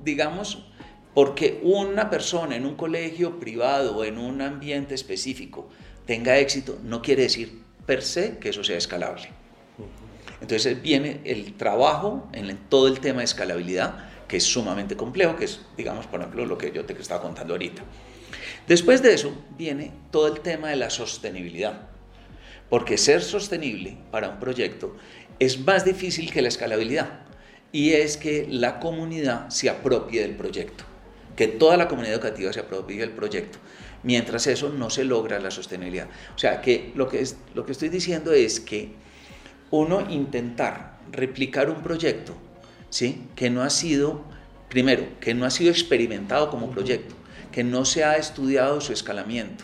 digamos, 0.03 0.69
porque 1.13 1.59
una 1.63 2.09
persona 2.09 2.55
en 2.55 2.65
un 2.65 2.75
colegio 2.75 3.39
privado 3.39 3.97
o 3.97 4.03
en 4.03 4.17
un 4.17 4.41
ambiente 4.41 4.95
específico 4.95 5.69
tenga 6.05 6.37
éxito, 6.37 6.77
no 6.83 7.01
quiere 7.01 7.23
decir 7.23 7.61
per 7.85 8.03
se 8.03 8.37
que 8.37 8.49
eso 8.49 8.63
sea 8.63 8.77
escalable. 8.77 9.29
Entonces 10.41 10.81
viene 10.81 11.21
el 11.25 11.53
trabajo 11.55 12.29
en 12.33 12.55
todo 12.69 12.87
el 12.87 12.99
tema 12.99 13.19
de 13.19 13.25
escalabilidad, 13.25 14.09
que 14.27 14.37
es 14.37 14.43
sumamente 14.43 14.95
complejo, 14.95 15.35
que 15.35 15.45
es, 15.45 15.61
digamos, 15.75 16.05
por 16.07 16.19
ejemplo, 16.19 16.45
lo 16.45 16.57
que 16.57 16.71
yo 16.71 16.85
te 16.85 16.93
estaba 16.93 17.21
contando 17.21 17.53
ahorita. 17.53 17.81
Después 18.67 19.01
de 19.01 19.13
eso 19.13 19.33
viene 19.57 19.91
todo 20.11 20.27
el 20.27 20.41
tema 20.41 20.69
de 20.69 20.75
la 20.75 20.91
sostenibilidad, 20.91 21.89
porque 22.69 22.97
ser 22.97 23.23
sostenible 23.23 23.97
para 24.11 24.29
un 24.29 24.39
proyecto 24.39 24.95
es 25.39 25.59
más 25.59 25.83
difícil 25.83 26.31
que 26.31 26.41
la 26.43 26.49
escalabilidad, 26.49 27.21
y 27.71 27.91
es 27.91 28.17
que 28.17 28.47
la 28.49 28.79
comunidad 28.79 29.49
se 29.49 29.69
apropie 29.69 30.21
del 30.21 30.35
proyecto 30.35 30.88
que 31.39 31.47
toda 31.47 31.77
la 31.77 31.87
comunidad 31.87 32.15
educativa 32.15 32.51
se 32.51 32.59
apropie 32.59 32.99
del 32.99 33.11
proyecto. 33.11 33.59
Mientras 34.03 34.45
eso 34.45 34.67
no 34.67 34.89
se 34.89 35.05
logra 35.05 35.39
la 35.39 35.51
sostenibilidad. 35.51 36.09
O 36.35 36.37
sea, 36.37 36.59
que 36.59 36.91
lo 36.95 37.07
que, 37.07 37.21
es, 37.21 37.37
lo 37.55 37.65
que 37.65 37.71
estoy 37.71 37.87
diciendo 37.87 38.33
es 38.33 38.59
que 38.59 38.91
uno 39.71 40.05
intentar 40.09 40.99
replicar 41.13 41.69
un 41.69 41.81
proyecto, 41.81 42.35
¿sí? 42.89 43.21
Que 43.37 43.49
no 43.49 43.61
ha 43.61 43.69
sido, 43.69 44.25
primero, 44.67 45.17
que 45.21 45.33
no 45.33 45.45
ha 45.45 45.49
sido 45.49 45.71
experimentado 45.71 46.49
como 46.49 46.71
proyecto, 46.71 47.15
que 47.53 47.63
no 47.63 47.85
se 47.85 48.03
ha 48.03 48.17
estudiado 48.17 48.81
su 48.81 48.91
escalamiento 48.91 49.63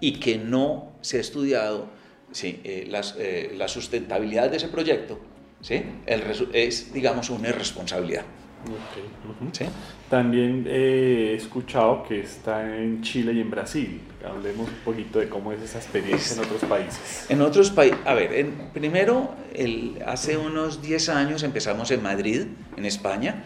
y 0.00 0.20
que 0.20 0.38
no 0.38 0.90
se 1.02 1.18
ha 1.18 1.20
estudiado 1.20 1.90
¿sí? 2.32 2.62
eh, 2.64 2.86
las, 2.88 3.14
eh, 3.18 3.52
la 3.58 3.68
sustentabilidad 3.68 4.48
de 4.48 4.56
ese 4.56 4.68
proyecto, 4.68 5.20
¿sí? 5.60 5.84
El, 6.06 6.22
es, 6.54 6.94
digamos, 6.94 7.28
una 7.28 7.50
irresponsabilidad. 7.50 8.24
Okay. 8.62 9.04
Uh 9.24 9.44
-huh. 9.44 9.56
¿Sí? 9.56 9.64
También 10.10 10.64
eh, 10.68 11.30
he 11.32 11.34
escuchado 11.34 12.02
que 12.02 12.20
está 12.20 12.76
en 12.76 13.02
Chile 13.02 13.32
y 13.32 13.40
en 13.40 13.50
Brasil. 13.50 14.00
Hablemos 14.24 14.68
un 14.68 14.84
poquito 14.84 15.18
de 15.18 15.28
cómo 15.28 15.52
es 15.52 15.62
esa 15.62 15.78
experiencia 15.78 16.36
en 16.36 16.44
otros 16.44 16.64
países. 16.64 17.26
En 17.30 17.40
otros 17.40 17.70
países, 17.70 17.98
a 18.04 18.14
ver, 18.14 18.32
en, 18.34 18.70
primero, 18.72 19.34
el, 19.54 20.02
hace 20.06 20.36
unos 20.36 20.82
10 20.82 21.08
años 21.08 21.42
empezamos 21.42 21.90
en 21.90 22.02
Madrid, 22.02 22.42
en 22.76 22.84
España, 22.84 23.44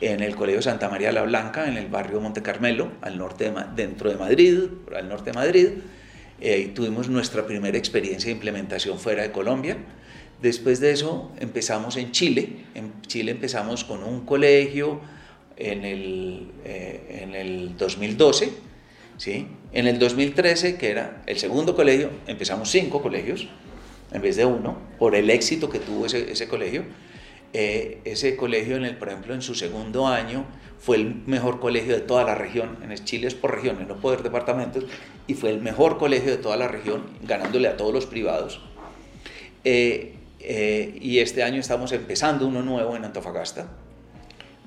en 0.00 0.20
el 0.22 0.34
Colegio 0.34 0.62
Santa 0.62 0.88
María 0.88 1.12
la 1.12 1.22
Blanca, 1.22 1.68
en 1.68 1.76
el 1.76 1.86
barrio 1.86 2.20
Monte 2.20 2.42
Carmelo, 2.42 2.90
al 3.02 3.18
norte 3.18 3.50
de, 3.50 3.64
dentro 3.76 4.10
de 4.10 4.16
Madrid, 4.16 4.58
al 4.96 5.08
norte 5.08 5.30
de 5.30 5.34
Madrid. 5.34 5.68
Eh, 6.40 6.72
tuvimos 6.74 7.08
nuestra 7.08 7.46
primera 7.46 7.76
experiencia 7.78 8.28
de 8.28 8.32
implementación 8.32 8.98
fuera 8.98 9.22
de 9.22 9.30
Colombia. 9.30 9.76
Después 10.44 10.78
de 10.78 10.90
eso 10.90 11.32
empezamos 11.40 11.96
en 11.96 12.12
Chile. 12.12 12.66
En 12.74 13.00
Chile 13.06 13.30
empezamos 13.30 13.82
con 13.82 14.04
un 14.04 14.26
colegio 14.26 15.00
en 15.56 15.86
el, 15.86 16.50
eh, 16.66 17.22
en 17.22 17.34
el 17.34 17.78
2012. 17.78 18.50
¿sí? 19.16 19.46
En 19.72 19.86
el 19.86 19.98
2013, 19.98 20.76
que 20.76 20.90
era 20.90 21.22
el 21.24 21.38
segundo 21.38 21.74
colegio, 21.74 22.10
empezamos 22.26 22.70
cinco 22.70 23.00
colegios 23.00 23.48
en 24.12 24.20
vez 24.20 24.36
de 24.36 24.44
uno, 24.44 24.76
por 24.98 25.14
el 25.14 25.30
éxito 25.30 25.70
que 25.70 25.78
tuvo 25.78 26.04
ese, 26.04 26.30
ese 26.30 26.46
colegio. 26.46 26.84
Eh, 27.54 28.02
ese 28.04 28.36
colegio, 28.36 28.76
en 28.76 28.84
el, 28.84 28.98
por 28.98 29.08
ejemplo, 29.08 29.32
en 29.32 29.40
su 29.40 29.54
segundo 29.54 30.06
año, 30.06 30.44
fue 30.78 30.96
el 30.96 31.22
mejor 31.24 31.58
colegio 31.58 31.94
de 31.94 32.02
toda 32.02 32.22
la 32.22 32.34
región. 32.34 32.76
En 32.82 32.94
Chile 33.02 33.28
es 33.28 33.34
por 33.34 33.54
regiones, 33.54 33.88
no 33.88 33.96
por 33.96 34.22
departamentos, 34.22 34.84
y 35.26 35.32
fue 35.32 35.48
el 35.48 35.62
mejor 35.62 35.96
colegio 35.96 36.32
de 36.32 36.36
toda 36.36 36.58
la 36.58 36.68
región, 36.68 37.06
ganándole 37.22 37.66
a 37.66 37.78
todos 37.78 37.94
los 37.94 38.04
privados. 38.04 38.60
Eh, 39.64 40.16
eh, 40.44 40.98
y 41.00 41.18
este 41.18 41.42
año 41.42 41.60
estamos 41.60 41.92
empezando 41.92 42.46
uno 42.46 42.62
nuevo 42.62 42.94
en 42.96 43.04
Antofagasta. 43.04 43.68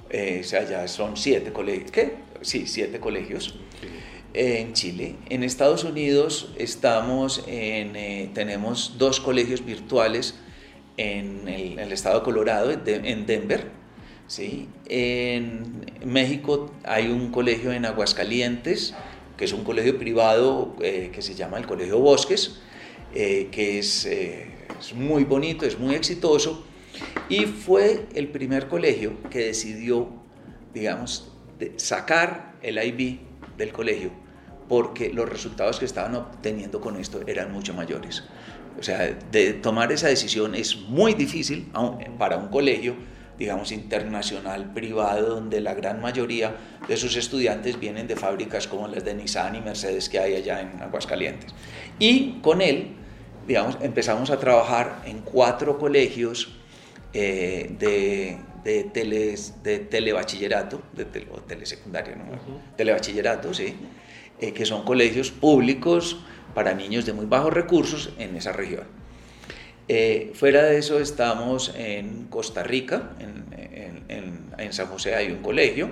Eh, 0.09 0.39
o 0.41 0.43
sea, 0.43 0.67
ya 0.67 0.87
son 0.87 1.17
siete 1.17 1.51
colegios. 1.51 1.91
¿Qué? 1.91 2.15
Sí, 2.41 2.67
siete 2.67 2.99
colegios 2.99 3.59
eh, 4.33 4.59
en 4.59 4.73
Chile. 4.73 5.15
En 5.29 5.43
Estados 5.43 5.83
Unidos 5.83 6.53
estamos 6.57 7.43
en, 7.47 8.33
tenemos 8.33 8.95
dos 8.97 9.19
colegios 9.19 9.65
virtuales 9.65 10.35
en 10.97 11.47
el, 11.47 11.73
en 11.73 11.79
el 11.79 11.91
estado 11.91 12.19
de 12.19 12.25
Colorado, 12.25 12.71
en 12.71 13.25
Denver, 13.25 13.67
¿sí? 14.27 14.67
En 14.87 15.85
México 16.05 16.71
hay 16.83 17.07
un 17.07 17.31
colegio 17.31 17.71
en 17.71 17.85
Aguascalientes, 17.85 18.93
que 19.37 19.45
es 19.45 19.53
un 19.53 19.63
colegio 19.63 19.97
privado 19.97 20.75
eh, 20.81 21.11
que 21.13 21.21
se 21.21 21.35
llama 21.35 21.57
el 21.57 21.65
Colegio 21.65 21.99
Bosques, 21.99 22.59
eh, 23.13 23.49
que 23.51 23.79
es, 23.79 24.05
eh, 24.05 24.47
es, 24.79 24.93
muy 24.93 25.23
bonito, 25.23 25.65
es 25.65 25.77
muy 25.77 25.95
exitoso, 25.95 26.65
y 27.29 27.45
fue 27.45 28.07
el 28.13 28.29
primer 28.29 28.67
colegio 28.67 29.13
que 29.29 29.47
decidió, 29.47 30.09
digamos, 30.73 31.31
sacar 31.77 32.55
el 32.61 32.77
IB 32.77 33.19
del 33.57 33.71
colegio, 33.71 34.11
porque 34.67 35.11
los 35.13 35.27
resultados 35.27 35.79
que 35.79 35.85
estaban 35.85 36.15
obteniendo 36.15 36.81
con 36.81 36.97
esto 36.97 37.21
eran 37.27 37.51
mucho 37.51 37.73
mayores. 37.73 38.23
O 38.79 38.83
sea, 38.83 39.17
de 39.31 39.53
tomar 39.53 39.91
esa 39.91 40.07
decisión 40.07 40.53
es 40.53 40.77
muy 40.77 41.13
difícil 41.13 41.71
para 42.17 42.37
un 42.37 42.49
colegio, 42.49 42.95
digamos, 43.37 43.71
internacional, 43.71 44.73
privado, 44.73 45.35
donde 45.35 45.61
la 45.61 45.73
gran 45.73 46.01
mayoría 46.01 46.55
de 46.87 46.97
sus 46.97 47.15
estudiantes 47.15 47.79
vienen 47.79 48.07
de 48.07 48.15
fábricas 48.15 48.67
como 48.67 48.87
las 48.87 49.03
de 49.03 49.15
Nissan 49.15 49.55
y 49.55 49.61
Mercedes 49.61 50.09
que 50.09 50.19
hay 50.19 50.35
allá 50.35 50.61
en 50.61 50.81
Aguascalientes. 50.81 51.51
Y 51.97 52.39
con 52.41 52.61
él, 52.61 52.95
digamos, 53.47 53.77
empezamos 53.81 54.29
a 54.29 54.39
trabajar 54.39 55.01
en 55.05 55.19
cuatro 55.21 55.77
colegios 55.79 56.49
eh, 57.13 57.73
de, 57.79 58.37
de, 58.63 58.83
teles, 58.85 59.63
de 59.63 59.79
telebachillerato, 59.79 60.81
de 60.93 61.27
o 61.31 61.39
telesecundaria, 61.41 62.15
¿no? 62.15 62.25
Telebachillerato, 62.75 63.53
sí, 63.53 63.75
eh, 64.39 64.51
que 64.51 64.65
son 64.65 64.83
colegios 64.83 65.31
públicos 65.31 66.19
para 66.53 66.73
niños 66.73 67.05
de 67.05 67.13
muy 67.13 67.25
bajos 67.25 67.53
recursos 67.53 68.13
en 68.19 68.35
esa 68.35 68.51
región. 68.51 68.83
Eh, 69.87 70.31
fuera 70.33 70.63
de 70.63 70.77
eso 70.77 70.99
estamos 70.99 71.73
en 71.77 72.25
Costa 72.25 72.61
Rica, 72.61 73.11
en, 73.19 74.73
San 74.73 74.87
José 74.87 75.15
hay 75.15 75.31
un 75.31 75.41
colegio. 75.41 75.89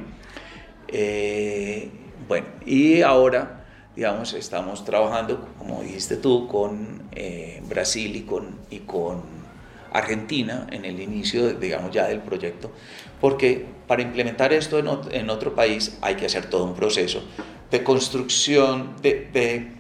Eh, 0.90 1.90
bueno, 2.28 2.48
y 2.66 3.02
ahora, 3.02 3.65
digamos, 3.96 4.34
estamos 4.34 4.84
trabajando, 4.84 5.48
como 5.58 5.82
dijiste 5.82 6.18
tú, 6.18 6.48
con 6.48 7.04
eh, 7.14 7.62
Brasil 7.68 8.16
y 8.16 8.22
con, 8.22 8.60
y 8.70 8.80
con 8.80 9.24
Argentina 9.94 10.68
en 10.72 10.86
el 10.86 11.00
inicio, 11.00 11.54
digamos, 11.54 11.92
ya 11.92 12.08
del 12.08 12.20
proyecto, 12.20 12.72
porque 13.22 13.66
para 13.88 14.02
implementar 14.02 14.52
esto 14.54 14.80
en, 14.80 15.30
otro 15.30 15.56
país 15.56 15.98
hay 16.02 16.16
que 16.16 16.26
hacer 16.26 16.50
todo 16.50 16.66
un 16.66 16.76
proceso 16.76 17.24
de 17.72 17.84
construcción, 17.84 18.96
de 19.02 19.76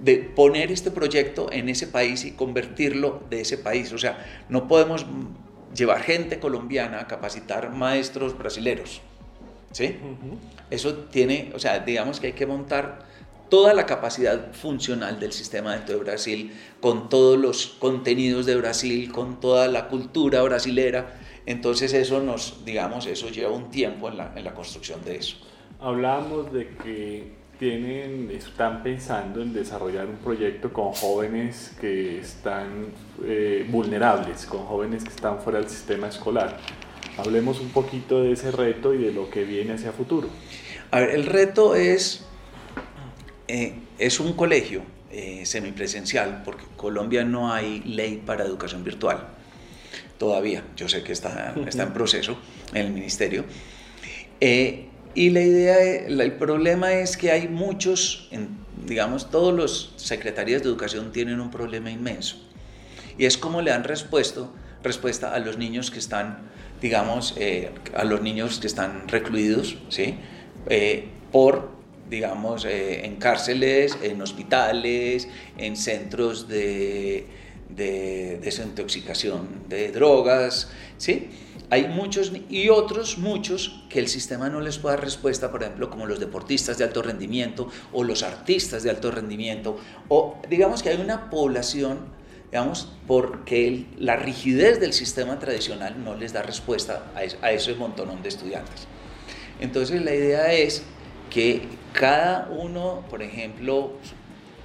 de 0.00 0.16
poner 0.16 0.72
este 0.72 0.90
proyecto 0.90 1.52
en 1.52 1.68
ese 1.68 1.86
país 1.86 2.24
y 2.24 2.32
convertirlo 2.32 3.22
de 3.30 3.42
ese 3.42 3.58
país. 3.58 3.92
O 3.92 3.98
sea, 3.98 4.44
no 4.48 4.66
podemos 4.66 5.06
llevar 5.74 6.02
gente 6.02 6.40
colombiana 6.40 7.00
a 7.00 7.06
capacitar 7.06 7.70
maestros 7.70 8.36
brasileros. 8.36 9.02
¿Sí? 9.72 9.96
Eso 10.70 10.94
tiene, 11.10 11.52
o 11.54 11.58
sea, 11.58 11.78
digamos 11.80 12.18
que 12.20 12.28
hay 12.28 12.32
que 12.32 12.46
montar 12.46 13.06
toda 13.48 13.74
la 13.74 13.84
capacidad 13.84 14.52
funcional 14.52 15.20
del 15.20 15.32
sistema 15.32 15.74
dentro 15.74 15.96
de 15.96 16.04
Brasil, 16.04 16.52
con 16.80 17.08
todos 17.08 17.38
los 17.38 17.66
contenidos 17.78 18.46
de 18.46 18.56
Brasil, 18.56 19.12
con 19.12 19.40
toda 19.40 19.68
la 19.68 19.88
cultura 19.88 20.42
brasilera. 20.42 21.18
Entonces 21.46 21.92
eso 21.92 22.22
nos, 22.22 22.64
digamos, 22.64 23.06
eso 23.06 23.28
lleva 23.28 23.50
un 23.52 23.70
tiempo 23.70 24.08
en 24.08 24.16
la, 24.16 24.32
en 24.36 24.44
la 24.44 24.54
construcción 24.54 25.04
de 25.04 25.16
eso. 25.16 25.36
Hablamos 25.80 26.52
de 26.52 26.68
que 26.76 27.40
tienen, 27.58 28.30
están 28.30 28.82
pensando 28.82 29.42
en 29.42 29.52
desarrollar 29.52 30.06
un 30.06 30.16
proyecto 30.16 30.72
con 30.72 30.92
jóvenes 30.92 31.76
que 31.78 32.18
están 32.18 32.86
eh, 33.22 33.66
vulnerables, 33.68 34.46
con 34.46 34.64
jóvenes 34.64 35.04
que 35.04 35.10
están 35.10 35.40
fuera 35.40 35.58
del 35.58 35.68
sistema 35.68 36.08
escolar. 36.08 36.56
Hablemos 37.20 37.60
un 37.60 37.68
poquito 37.68 38.22
de 38.22 38.32
ese 38.32 38.50
reto 38.50 38.94
y 38.94 38.98
de 38.98 39.12
lo 39.12 39.30
que 39.30 39.44
viene 39.44 39.74
hacia 39.74 39.92
futuro. 39.92 40.28
A 40.90 41.00
ver, 41.00 41.10
el 41.10 41.26
reto 41.26 41.74
es, 41.74 42.24
eh, 43.48 43.74
es 43.98 44.20
un 44.20 44.32
colegio 44.32 44.82
eh, 45.12 45.44
semipresencial, 45.44 46.42
porque 46.44 46.64
en 46.64 46.76
Colombia 46.76 47.24
no 47.24 47.52
hay 47.52 47.80
ley 47.80 48.22
para 48.24 48.44
educación 48.44 48.84
virtual 48.84 49.28
todavía. 50.18 50.64
Yo 50.76 50.88
sé 50.88 51.02
que 51.02 51.12
está, 51.12 51.54
está 51.66 51.82
en 51.82 51.92
proceso 51.94 52.38
en 52.72 52.86
el 52.86 52.92
ministerio. 52.92 53.44
Eh, 54.40 54.86
y 55.14 55.30
la 55.30 55.40
idea, 55.40 55.78
el 55.82 56.32
problema 56.32 56.92
es 56.92 57.16
que 57.16 57.32
hay 57.32 57.48
muchos, 57.48 58.30
digamos, 58.86 59.30
todos 59.30 59.52
los 59.52 59.92
secretarías 59.96 60.62
de 60.62 60.68
educación 60.68 61.12
tienen 61.12 61.40
un 61.40 61.50
problema 61.50 61.90
inmenso. 61.90 62.36
Y 63.18 63.24
es 63.24 63.36
como 63.36 63.60
le 63.60 63.72
dan 63.72 63.84
respuesta, 63.84 64.48
respuesta 64.82 65.34
a 65.34 65.38
los 65.38 65.58
niños 65.58 65.90
que 65.90 65.98
están, 65.98 66.38
digamos, 66.80 67.34
eh, 67.36 67.70
a 67.94 68.04
los 68.04 68.22
niños 68.22 68.58
que 68.60 68.66
están 68.66 69.08
recluidos, 69.08 69.76
¿sí? 69.88 70.16
Eh, 70.68 71.08
por, 71.32 71.70
digamos, 72.08 72.64
eh, 72.64 73.04
en 73.04 73.16
cárceles, 73.16 73.96
en 74.02 74.20
hospitales, 74.20 75.28
en 75.58 75.76
centros 75.76 76.48
de, 76.48 77.26
de 77.68 78.38
desintoxicación 78.42 79.68
de 79.68 79.92
drogas, 79.92 80.70
¿sí? 80.98 81.30
Hay 81.72 81.86
muchos 81.86 82.32
y 82.48 82.68
otros 82.68 83.18
muchos 83.18 83.84
que 83.88 84.00
el 84.00 84.08
sistema 84.08 84.48
no 84.48 84.60
les 84.60 84.78
puede 84.78 84.96
dar 84.96 85.04
respuesta, 85.04 85.52
por 85.52 85.62
ejemplo, 85.62 85.88
como 85.88 86.04
los 86.04 86.18
deportistas 86.18 86.78
de 86.78 86.84
alto 86.84 87.00
rendimiento 87.00 87.68
o 87.92 88.02
los 88.02 88.24
artistas 88.24 88.82
de 88.82 88.90
alto 88.90 89.12
rendimiento, 89.12 89.78
o 90.08 90.36
digamos 90.48 90.82
que 90.82 90.88
hay 90.88 91.00
una 91.00 91.30
población, 91.30 91.98
digamos, 92.50 92.92
porque 93.06 93.86
la 93.96 94.16
rigidez 94.16 94.80
del 94.80 94.92
sistema 94.92 95.38
tradicional 95.38 96.02
no 96.04 96.16
les 96.16 96.32
da 96.32 96.42
respuesta 96.42 97.04
a, 97.14 97.46
a 97.46 97.52
ese 97.52 97.74
montonón 97.74 98.22
de 98.22 98.28
estudiantes. 98.28 98.86
Entonces 99.60 100.02
la 100.02 100.14
idea 100.14 100.52
es 100.52 100.82
que 101.30 101.62
cada 101.92 102.48
uno, 102.50 103.04
por 103.08 103.22
ejemplo, 103.22 103.92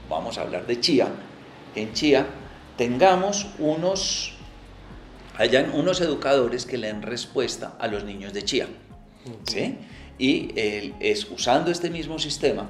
vamos 0.10 0.38
a 0.38 0.42
hablar 0.42 0.66
de 0.66 0.80
Chía, 0.80 1.10
en 1.76 1.94
Chía 1.94 2.26
tengamos 2.78 3.48
unos 3.60 4.36
hayan 5.38 5.72
unos 5.74 6.02
educadores 6.02 6.66
que 6.66 6.78
le 6.78 6.88
den 6.88 7.02
respuesta 7.02 7.76
a 7.80 7.88
los 7.88 8.04
niños 8.04 8.34
de 8.34 8.44
Chía. 8.44 8.68
¿sí? 9.46 9.78
Y 10.18 10.52
es 11.00 11.30
usando 11.30 11.72
este 11.72 11.90
mismo 11.90 12.20
sistema, 12.20 12.70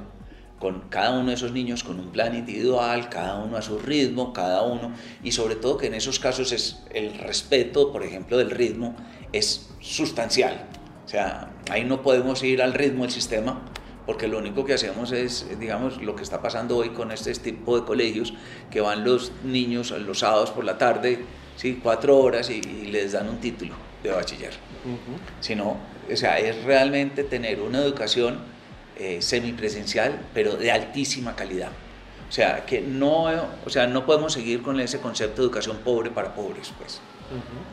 con 0.59 0.81
cada 0.89 1.11
uno 1.19 1.29
de 1.29 1.33
esos 1.33 1.51
niños 1.51 1.83
con 1.83 1.99
un 1.99 2.11
plan 2.11 2.35
individual, 2.35 3.09
cada 3.09 3.43
uno 3.43 3.57
a 3.57 3.61
su 3.61 3.79
ritmo, 3.79 4.33
cada 4.33 4.61
uno, 4.61 4.93
y 5.23 5.31
sobre 5.31 5.55
todo 5.55 5.77
que 5.77 5.87
en 5.87 5.95
esos 5.95 6.19
casos 6.19 6.51
es 6.51 6.83
el 6.91 7.13
respeto, 7.17 7.91
por 7.91 8.03
ejemplo, 8.03 8.37
del 8.37 8.51
ritmo 8.51 8.95
es 9.33 9.69
sustancial. 9.81 10.65
O 11.05 11.09
sea, 11.09 11.51
ahí 11.69 11.83
no 11.83 12.01
podemos 12.01 12.41
ir 12.43 12.61
al 12.61 12.73
ritmo 12.73 13.03
del 13.03 13.11
sistema, 13.11 13.61
porque 14.05 14.27
lo 14.27 14.37
único 14.37 14.65
que 14.65 14.73
hacemos 14.73 15.11
es, 15.11 15.47
digamos, 15.59 16.01
lo 16.01 16.15
que 16.15 16.23
está 16.23 16.41
pasando 16.41 16.77
hoy 16.77 16.89
con 16.89 17.11
este 17.11 17.33
tipo 17.33 17.77
de 17.79 17.85
colegios, 17.85 18.33
que 18.71 18.81
van 18.81 19.03
los 19.03 19.31
niños 19.43 19.91
los 19.91 20.19
sábados 20.19 20.51
por 20.51 20.63
la 20.63 20.77
tarde 20.77 21.25
¿sí? 21.55 21.79
cuatro 21.81 22.17
horas 22.17 22.49
y, 22.49 22.61
les 22.61 23.13
dan 23.13 23.29
un 23.29 23.37
título 23.39 23.73
de 24.03 24.11
bachiller. 24.11 24.53
Sino, 25.39 25.77
o 26.11 26.15
sea, 26.15 26.39
es 26.39 26.63
realmente 26.63 27.23
tener 27.23 27.59
una 27.59 27.79
educación 27.79 28.39
eh, 28.97 29.21
semipresencial, 29.21 30.19
pero 30.33 30.55
de 30.55 30.71
altísima 30.71 31.35
calidad. 31.35 31.71
O 32.27 32.31
sea, 32.31 32.65
que 32.65 32.81
no, 32.81 33.25
o 33.65 33.69
sea, 33.69 33.87
no 33.87 34.05
podemos 34.05 34.33
seguir 34.33 34.61
con 34.61 34.79
ese 34.79 34.99
concepto 34.99 35.41
de 35.41 35.47
educación 35.47 35.77
pobre 35.83 36.09
para 36.09 36.33
pobres, 36.33 36.71
pues. 36.77 36.99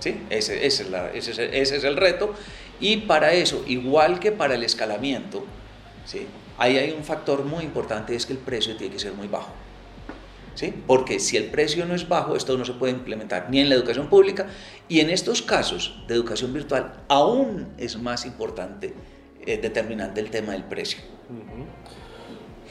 ¿Sí? 0.00 0.20
Ese, 0.30 0.66
ese, 0.66 0.84
es 0.84 0.90
la, 0.90 1.10
ese, 1.10 1.30
ese, 1.32 1.76
es 1.76 1.84
el 1.84 1.96
reto. 1.96 2.34
Y 2.80 2.98
para 2.98 3.32
eso, 3.32 3.64
igual 3.66 4.18
que 4.18 4.32
para 4.32 4.54
el 4.54 4.62
escalamiento, 4.62 5.44
¿sí? 6.04 6.26
ahí 6.58 6.76
hay 6.76 6.92
un 6.92 7.04
factor 7.04 7.44
muy 7.44 7.64
importante, 7.64 8.14
es 8.14 8.26
que 8.26 8.32
el 8.32 8.38
precio 8.38 8.76
tiene 8.76 8.92
que 8.92 9.00
ser 9.00 9.12
muy 9.14 9.28
bajo. 9.28 9.52
¿sí? 10.54 10.74
Porque 10.86 11.18
si 11.18 11.36
el 11.36 11.46
precio 11.46 11.86
no 11.86 11.94
es 11.94 12.08
bajo, 12.08 12.36
esto 12.36 12.56
no 12.58 12.64
se 12.64 12.72
puede 12.72 12.92
implementar 12.92 13.48
ni 13.50 13.60
en 13.60 13.68
la 13.68 13.74
educación 13.74 14.08
pública 14.08 14.46
y 14.88 15.00
en 15.00 15.10
estos 15.10 15.42
casos 15.42 16.02
de 16.08 16.14
educación 16.14 16.52
virtual 16.52 16.92
aún 17.08 17.68
es 17.78 17.96
más 17.98 18.26
importante, 18.26 18.94
eh, 19.46 19.58
determinante 19.58 20.20
el 20.20 20.30
tema 20.30 20.52
del 20.52 20.64
precio. 20.64 21.00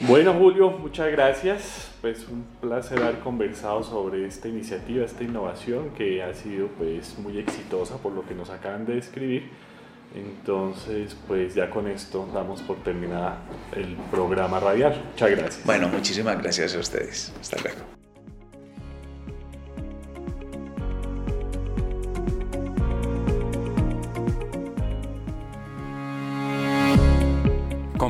Bueno, 0.00 0.34
Julio, 0.34 0.70
muchas 0.70 1.12
gracias. 1.12 1.90
Pues 2.00 2.26
un 2.28 2.44
placer 2.60 3.00
haber 3.02 3.20
conversado 3.20 3.82
sobre 3.82 4.26
esta 4.26 4.48
iniciativa, 4.48 5.04
esta 5.04 5.22
innovación 5.22 5.90
que 5.90 6.22
ha 6.22 6.34
sido 6.34 6.66
pues 6.78 7.16
muy 7.18 7.38
exitosa 7.38 7.98
por 7.98 8.12
lo 8.12 8.26
que 8.26 8.34
nos 8.34 8.50
acaban 8.50 8.84
de 8.84 8.96
describir. 8.96 9.50
Entonces, 10.14 11.16
pues 11.26 11.54
ya 11.54 11.70
con 11.70 11.86
esto 11.86 12.28
damos 12.34 12.60
por 12.62 12.82
terminada 12.82 13.38
el 13.74 13.96
programa 14.10 14.60
radial. 14.60 15.02
Muchas 15.12 15.30
gracias. 15.30 15.64
Bueno, 15.64 15.88
muchísimas 15.88 16.40
gracias 16.42 16.74
a 16.74 16.80
ustedes. 16.80 17.32
Hasta 17.40 17.60
luego. 17.62 18.01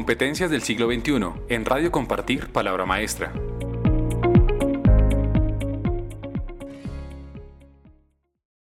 Competencias 0.02 0.50
del 0.50 0.62
siglo 0.62 0.88
XXI 0.88 1.14
en 1.48 1.64
Radio 1.64 1.92
Compartir 1.92 2.48
Palabra 2.48 2.84
Maestra. 2.84 3.32